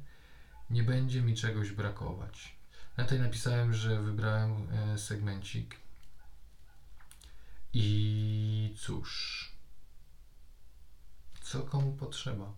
nie 0.69 0.84
będzie 0.84 1.21
mi 1.21 1.36
czegoś 1.36 1.71
brakować. 1.71 2.56
Na 2.97 3.06
tej 3.06 3.19
napisałem, 3.19 3.73
że 3.73 4.02
wybrałem 4.02 4.67
e, 4.71 4.97
segmencik 4.97 5.76
i 7.73 8.76
cóż, 8.80 9.52
co 11.41 11.62
komu 11.62 11.93
potrzeba. 11.93 12.54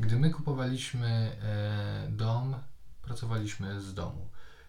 Gdy 0.00 0.16
my 0.16 0.30
kupowaliśmy 0.30 1.08
e, 1.42 2.08
dom, 2.10 2.56
pracowaliśmy 3.02 3.80
z 3.80 3.94
domu. 3.94 4.28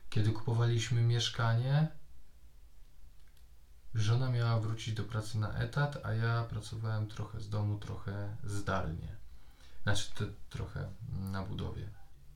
Kiedy 0.10 0.32
kupowaliśmy 0.32 1.02
mieszkanie, 1.02 1.88
Żona 3.96 4.30
miała 4.30 4.60
wrócić 4.60 4.94
do 4.94 5.04
pracy 5.04 5.38
na 5.38 5.54
etat, 5.54 5.98
a 6.04 6.14
ja 6.14 6.44
pracowałem 6.44 7.08
trochę 7.08 7.40
z 7.42 7.50
domu, 7.50 7.80
trochę 7.80 8.38
zdalnie. 8.44 9.16
Znaczy, 9.84 10.12
te, 10.16 10.26
trochę 10.50 10.90
na 11.10 11.44
budowie. 11.44 11.90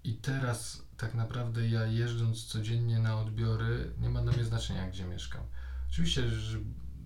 I 0.03 0.13
teraz 0.13 0.81
tak 0.97 1.13
naprawdę 1.13 1.69
ja 1.69 1.85
jeżdżąc 1.85 2.45
codziennie 2.45 2.99
na 2.99 3.19
odbiory, 3.19 3.93
nie 3.99 4.09
ma 4.09 4.21
dla 4.21 4.31
mnie 4.31 4.45
znaczenia, 4.45 4.89
gdzie 4.89 5.05
mieszkam. 5.05 5.43
Oczywiście, 5.89 6.29
że 6.29 6.57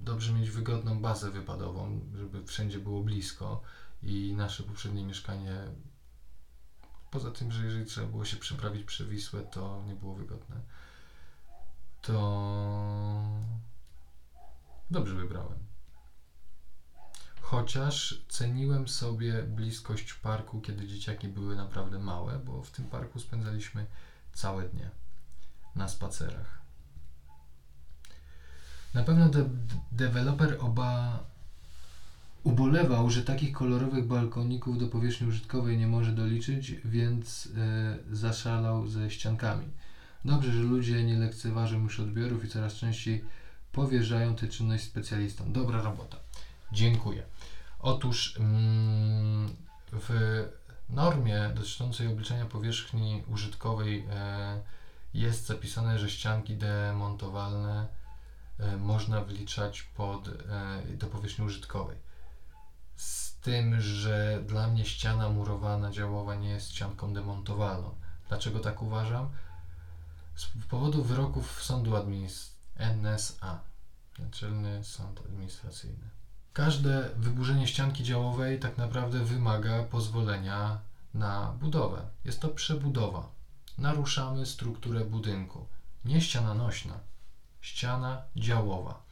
dobrze 0.03 0.33
mieć 0.33 0.49
wygodną 0.49 1.01
bazę 1.01 1.31
wypadową, 1.31 1.99
żeby 2.15 2.45
wszędzie 2.45 2.79
było 2.79 3.03
blisko 3.03 3.61
i 4.03 4.33
nasze 4.37 4.63
poprzednie 4.63 5.05
mieszkanie 5.05 5.53
poza 7.11 7.31
tym, 7.31 7.51
że 7.51 7.65
jeżeli 7.65 7.85
trzeba 7.85 8.07
było 8.07 8.25
się 8.25 8.37
przeprawić 8.37 8.83
przez 8.83 9.07
Wisłę, 9.07 9.41
to 9.51 9.83
nie 9.87 9.95
było 9.95 10.15
wygodne. 10.15 10.55
To 12.01 12.13
dobrze 14.91 15.15
wybrałem. 15.15 15.59
Chociaż 17.41 18.23
ceniłem 18.27 18.87
sobie 18.87 19.43
bliskość 19.43 20.13
parku, 20.13 20.61
kiedy 20.61 20.87
dzieciaki 20.87 21.27
były 21.27 21.55
naprawdę 21.55 21.99
małe, 21.99 22.39
bo 22.39 22.63
w 22.63 22.71
tym 22.71 22.85
parku 22.85 23.19
spędzaliśmy 23.19 23.85
całe 24.33 24.69
dnie 24.69 24.89
na 25.75 25.87
spacerach. 25.87 26.61
Na 28.93 29.03
pewno 29.03 29.29
de- 29.29 29.49
deweloper 29.91 30.57
oba 30.59 31.23
ubolewał, 32.43 33.09
że 33.09 33.23
takich 33.23 33.51
kolorowych 33.51 34.07
balkoników 34.07 34.79
do 34.79 34.87
powierzchni 34.87 35.27
użytkowej 35.27 35.77
nie 35.77 35.87
może 35.87 36.11
doliczyć, 36.11 36.75
więc 36.85 37.49
e, 37.57 38.15
zaszalał 38.15 38.87
ze 38.87 39.11
ściankami. 39.11 39.65
Dobrze, 40.25 40.51
że 40.51 40.59
ludzie 40.59 41.03
nie 41.03 41.17
lekceważą 41.17 41.83
już 41.83 41.99
odbiorów 41.99 42.45
i 42.45 42.49
coraz 42.49 42.73
częściej 42.73 43.25
powierzają 43.71 44.35
tę 44.35 44.47
czynność 44.47 44.83
specjalistom. 44.83 45.53
Dobra 45.53 45.81
robota. 45.81 46.17
Dziękuję. 46.71 47.23
Otóż 47.79 48.37
mm, 48.39 49.55
w 49.91 50.09
normie 50.89 51.51
dotyczącej 51.55 52.07
obliczenia 52.07 52.45
powierzchni 52.45 53.23
użytkowej 53.27 54.05
e, 54.11 54.61
jest 55.13 55.45
zapisane, 55.45 55.99
że 55.99 56.09
ścianki 56.09 56.55
demontowalne 56.55 57.87
e, 58.59 58.77
można 58.77 59.21
wliczać 59.21 59.83
pod, 59.83 60.27
e, 60.27 60.33
do 60.97 61.07
powierzchni 61.07 61.45
użytkowej. 61.45 61.97
Z 62.95 63.35
tym, 63.35 63.81
że 63.81 64.43
dla 64.47 64.67
mnie 64.67 64.85
ściana 64.85 65.29
murowana 65.29 65.91
działowa 65.91 66.35
nie 66.35 66.49
jest 66.49 66.71
ścianką 66.71 67.13
demontowalną. 67.13 67.95
Dlaczego 68.29 68.59
tak 68.59 68.81
uważam? 68.81 69.29
Z 70.35 70.47
powodu 70.69 71.03
wyroków 71.03 71.63
Sądu 71.63 71.95
Administracyjnego 71.95 72.58
NSA, 72.79 73.59
Naczelny 74.19 74.83
Sąd 74.83 75.21
Administracyjny. 75.25 76.09
Każde 76.53 77.09
wyburzenie 77.15 77.67
ścianki 77.67 78.03
działowej 78.03 78.59
tak 78.59 78.77
naprawdę 78.77 79.19
wymaga 79.19 79.83
pozwolenia 79.83 80.79
na 81.13 81.51
budowę. 81.59 82.09
Jest 82.25 82.39
to 82.39 82.49
przebudowa. 82.49 83.29
Naruszamy 83.77 84.45
strukturę 84.45 85.05
budynku. 85.05 85.67
Nie 86.05 86.21
ściana 86.21 86.53
nośna, 86.53 86.99
ściana 87.61 88.21
działowa. 88.35 89.03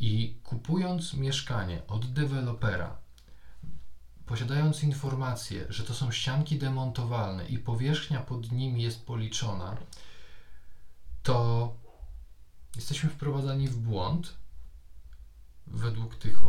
I 0.00 0.38
kupując 0.44 1.14
mieszkanie 1.14 1.82
od 1.88 2.12
dewelopera, 2.12 2.96
posiadając 4.26 4.82
informację, 4.82 5.66
że 5.68 5.84
to 5.84 5.94
są 5.94 6.10
ścianki 6.10 6.58
demontowalne 6.58 7.48
i 7.48 7.58
powierzchnia 7.58 8.20
pod 8.20 8.52
nimi 8.52 8.82
jest 8.82 9.06
policzona, 9.06 9.76
to 11.22 11.74
jesteśmy 12.76 13.10
wprowadzani 13.10 13.68
w 13.68 13.76
błąd 13.76 14.34
według 15.66 16.14
tych 16.14 16.40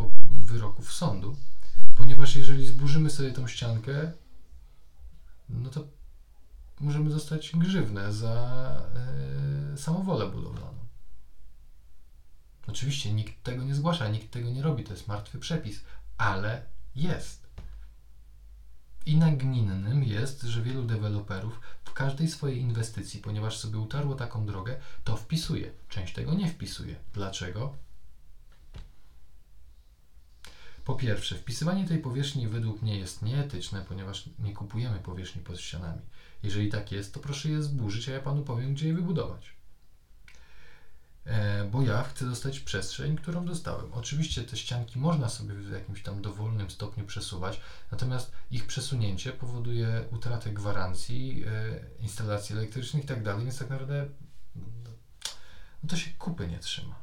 wyroków 0.44 0.92
sądu, 0.92 1.36
ponieważ 1.96 2.36
jeżeli 2.36 2.66
zburzymy 2.66 3.10
sobie 3.10 3.32
tą 3.32 3.48
ściankę, 3.48 4.12
no 5.48 5.70
to 5.70 5.84
możemy 6.80 7.10
dostać 7.10 7.52
grzywnę 7.54 8.12
za 8.12 8.34
e, 9.74 9.78
samowolę 9.78 10.28
budowlaną. 10.28 10.76
Oczywiście 12.66 13.12
nikt 13.12 13.42
tego 13.42 13.64
nie 13.64 13.74
zgłasza, 13.74 14.08
nikt 14.08 14.30
tego 14.30 14.50
nie 14.50 14.62
robi, 14.62 14.84
to 14.84 14.92
jest 14.92 15.08
martwy 15.08 15.38
przepis, 15.38 15.80
ale 16.18 16.66
jest. 16.94 17.45
I 19.06 19.16
nagminnym 19.16 20.04
jest, 20.04 20.42
że 20.42 20.62
wielu 20.62 20.82
deweloperów 20.82 21.60
w 21.84 21.92
każdej 21.92 22.28
swojej 22.28 22.58
inwestycji, 22.58 23.20
ponieważ 23.20 23.58
sobie 23.58 23.78
utarło 23.78 24.14
taką 24.14 24.46
drogę, 24.46 24.80
to 25.04 25.16
wpisuje. 25.16 25.70
Część 25.88 26.14
tego 26.14 26.34
nie 26.34 26.48
wpisuje. 26.48 26.96
Dlaczego? 27.14 27.76
Po 30.84 30.94
pierwsze, 30.94 31.34
wpisywanie 31.34 31.88
tej 31.88 31.98
powierzchni 31.98 32.48
według 32.48 32.82
mnie 32.82 32.98
jest 32.98 33.22
nieetyczne, 33.22 33.84
ponieważ 33.88 34.30
nie 34.38 34.52
kupujemy 34.52 34.98
powierzchni 34.98 35.42
pod 35.42 35.60
ścianami. 35.60 36.02
Jeżeli 36.42 36.68
tak 36.68 36.92
jest, 36.92 37.14
to 37.14 37.20
proszę 37.20 37.48
je 37.48 37.62
zburzyć, 37.62 38.08
a 38.08 38.12
ja 38.12 38.20
panu 38.20 38.42
powiem, 38.42 38.74
gdzie 38.74 38.88
je 38.88 38.94
wybudować. 38.94 39.55
E, 41.26 41.64
bo 41.64 41.82
ja 41.82 42.02
chcę 42.02 42.24
dostać 42.24 42.60
przestrzeń, 42.60 43.16
którą 43.16 43.46
dostałem. 43.46 43.92
Oczywiście 43.92 44.42
te 44.42 44.56
ścianki 44.56 44.98
można 44.98 45.28
sobie 45.28 45.54
w 45.54 45.70
jakimś 45.70 46.02
tam 46.02 46.22
dowolnym 46.22 46.70
stopniu 46.70 47.04
przesuwać, 47.04 47.60
natomiast 47.92 48.32
ich 48.50 48.66
przesunięcie 48.66 49.32
powoduje 49.32 50.04
utratę 50.10 50.50
gwarancji, 50.50 51.44
e, 51.46 51.80
instalacji 52.02 52.56
elektrycznych 52.56 53.04
i 53.04 53.06
tak 53.06 53.22
dalej, 53.22 53.44
więc 53.44 53.58
tak 53.58 53.70
naprawdę 53.70 54.06
no, 54.56 54.90
no 55.82 55.88
to 55.88 55.96
się 55.96 56.10
kupy 56.10 56.48
nie 56.48 56.58
trzyma. 56.58 56.94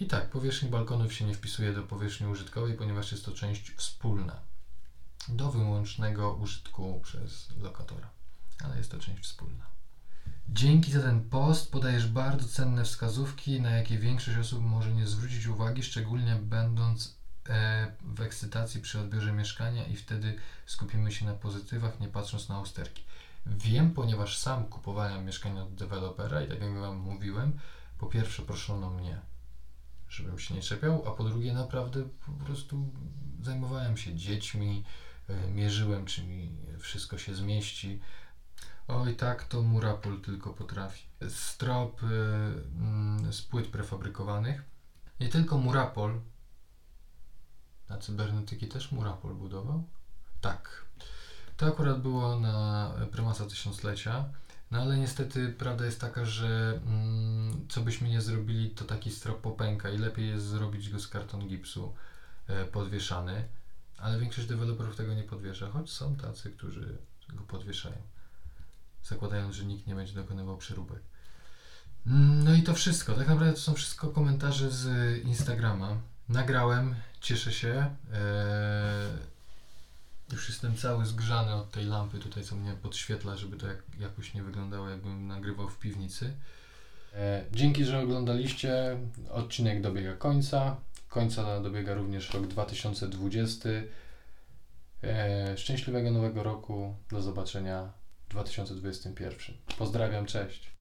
I 0.00 0.06
tak, 0.06 0.30
powierzchni 0.30 0.68
balkonów 0.68 1.14
się 1.14 1.24
nie 1.24 1.34
wpisuje 1.34 1.72
do 1.72 1.82
powierzchni 1.82 2.26
użytkowej, 2.26 2.74
ponieważ 2.74 3.12
jest 3.12 3.24
to 3.24 3.32
część 3.32 3.70
wspólna 3.70 4.40
do 5.28 5.50
wyłącznego 5.50 6.34
użytku 6.34 7.00
przez 7.00 7.48
lokatora, 7.58 8.10
ale 8.64 8.78
jest 8.78 8.90
to 8.90 8.98
część 8.98 9.22
wspólna. 9.22 9.79
Dzięki 10.52 10.92
za 10.92 11.02
ten 11.02 11.24
post 11.24 11.72
podajesz 11.72 12.08
bardzo 12.08 12.48
cenne 12.48 12.84
wskazówki, 12.84 13.60
na 13.60 13.70
jakie 13.70 13.98
większość 13.98 14.38
osób 14.38 14.62
może 14.62 14.92
nie 14.92 15.06
zwrócić 15.06 15.46
uwagi, 15.46 15.82
szczególnie 15.82 16.36
będąc 16.36 17.18
e, 17.48 17.92
w 18.02 18.20
ekscytacji 18.20 18.80
przy 18.80 19.00
odbiorze 19.00 19.32
mieszkania 19.32 19.86
i 19.86 19.96
wtedy 19.96 20.36
skupimy 20.66 21.12
się 21.12 21.26
na 21.26 21.34
pozytywach, 21.34 22.00
nie 22.00 22.08
patrząc 22.08 22.48
na 22.48 22.60
usterki. 22.60 23.04
Wiem, 23.46 23.94
ponieważ 23.94 24.38
sam 24.38 24.64
kupowałem 24.64 25.24
mieszkania 25.24 25.62
od 25.62 25.74
dewelopera 25.74 26.42
i 26.42 26.48
tak 26.48 26.60
jak 26.60 26.78
Wam 26.78 26.96
mówiłem, 26.96 27.58
po 27.98 28.06
pierwsze 28.06 28.42
proszono 28.42 28.90
mnie, 28.90 29.18
żebym 30.08 30.38
się 30.38 30.54
nie 30.54 30.62
czepiał, 30.62 31.08
a 31.08 31.10
po 31.10 31.24
drugie 31.24 31.52
naprawdę 31.52 32.08
po 32.26 32.44
prostu 32.44 32.92
zajmowałem 33.42 33.96
się 33.96 34.14
dziećmi, 34.14 34.84
e, 35.28 35.50
mierzyłem, 35.50 36.06
czy 36.06 36.24
mi 36.24 36.56
wszystko 36.78 37.18
się 37.18 37.34
zmieści. 37.34 38.00
Oj, 38.92 39.14
tak, 39.14 39.44
to 39.44 39.62
Murapol 39.62 40.20
tylko 40.20 40.52
potrafi. 40.52 41.02
Strop 41.28 42.02
y, 42.02 42.06
mm, 42.06 43.32
z 43.32 43.42
płyt 43.42 43.66
prefabrykowanych. 43.66 44.62
Nie 45.20 45.28
tylko 45.28 45.58
Murapol. 45.58 46.20
Na 47.88 47.98
cybernetyki 47.98 48.68
też 48.68 48.92
Murapol 48.92 49.34
budował? 49.34 49.84
Tak. 50.40 50.84
To 51.56 51.66
akurat 51.66 52.02
było 52.02 52.40
na 52.40 52.92
prymasa 53.12 53.46
tysiąclecia. 53.46 54.24
No 54.70 54.80
ale 54.80 54.98
niestety 54.98 55.48
prawda 55.58 55.84
jest 55.84 56.00
taka, 56.00 56.24
że 56.24 56.80
mm, 56.86 57.66
co 57.68 57.80
byśmy 57.80 58.08
nie 58.08 58.20
zrobili, 58.20 58.70
to 58.70 58.84
taki 58.84 59.10
strop 59.10 59.40
popęka 59.40 59.90
i 59.90 59.98
lepiej 59.98 60.28
jest 60.28 60.46
zrobić 60.46 60.90
go 60.90 61.00
z 61.00 61.08
karton 61.08 61.48
gipsu 61.48 61.94
e, 62.46 62.64
podwieszany. 62.64 63.48
Ale 63.98 64.18
większość 64.18 64.46
deweloperów 64.46 64.96
tego 64.96 65.14
nie 65.14 65.22
podwiesza, 65.22 65.70
choć 65.70 65.90
są 65.90 66.16
tacy, 66.16 66.50
którzy 66.50 66.98
go 67.28 67.42
podwieszają 67.42 67.96
zakładając, 69.04 69.54
że 69.54 69.64
nikt 69.64 69.86
nie 69.86 69.94
będzie 69.94 70.14
dokonywał 70.14 70.56
przeróbek. 70.56 71.00
Mm, 72.06 72.44
No 72.44 72.54
i 72.54 72.62
to 72.62 72.74
wszystko. 72.74 73.14
Tak 73.14 73.28
naprawdę 73.28 73.52
to 73.52 73.60
są 73.60 73.74
wszystko 73.74 74.08
komentarze 74.08 74.70
z 74.70 74.88
Instagrama. 75.24 75.96
Nagrałem, 76.28 76.94
cieszę 77.20 77.52
się. 77.52 77.94
Eee, 78.12 78.20
już 80.32 80.48
jestem 80.48 80.76
cały 80.76 81.06
zgrzany 81.06 81.54
od 81.54 81.70
tej 81.70 81.84
lampy 81.84 82.18
tutaj, 82.18 82.44
co 82.44 82.56
mnie 82.56 82.72
podświetla, 82.72 83.36
żeby 83.36 83.56
to 83.56 83.66
jak, 83.66 83.82
jakoś 84.00 84.34
nie 84.34 84.42
wyglądało, 84.42 84.88
jakbym 84.88 85.26
nagrywał 85.26 85.68
w 85.68 85.78
piwnicy. 85.78 86.32
Eee, 87.14 87.44
dzięki, 87.52 87.84
że 87.84 88.00
oglądaliście. 88.00 88.98
Odcinek 89.30 89.80
dobiega 89.82 90.14
końca. 90.16 90.76
Końca 91.08 91.60
dobiega 91.60 91.94
również 91.94 92.34
rok 92.34 92.46
2020. 92.46 93.68
Eee, 95.02 95.58
szczęśliwego 95.58 96.10
nowego 96.10 96.42
roku. 96.42 96.94
Do 97.10 97.22
zobaczenia 97.22 97.99
2021. 98.30 99.56
Pozdrawiam, 99.78 100.26
cześć. 100.26 100.79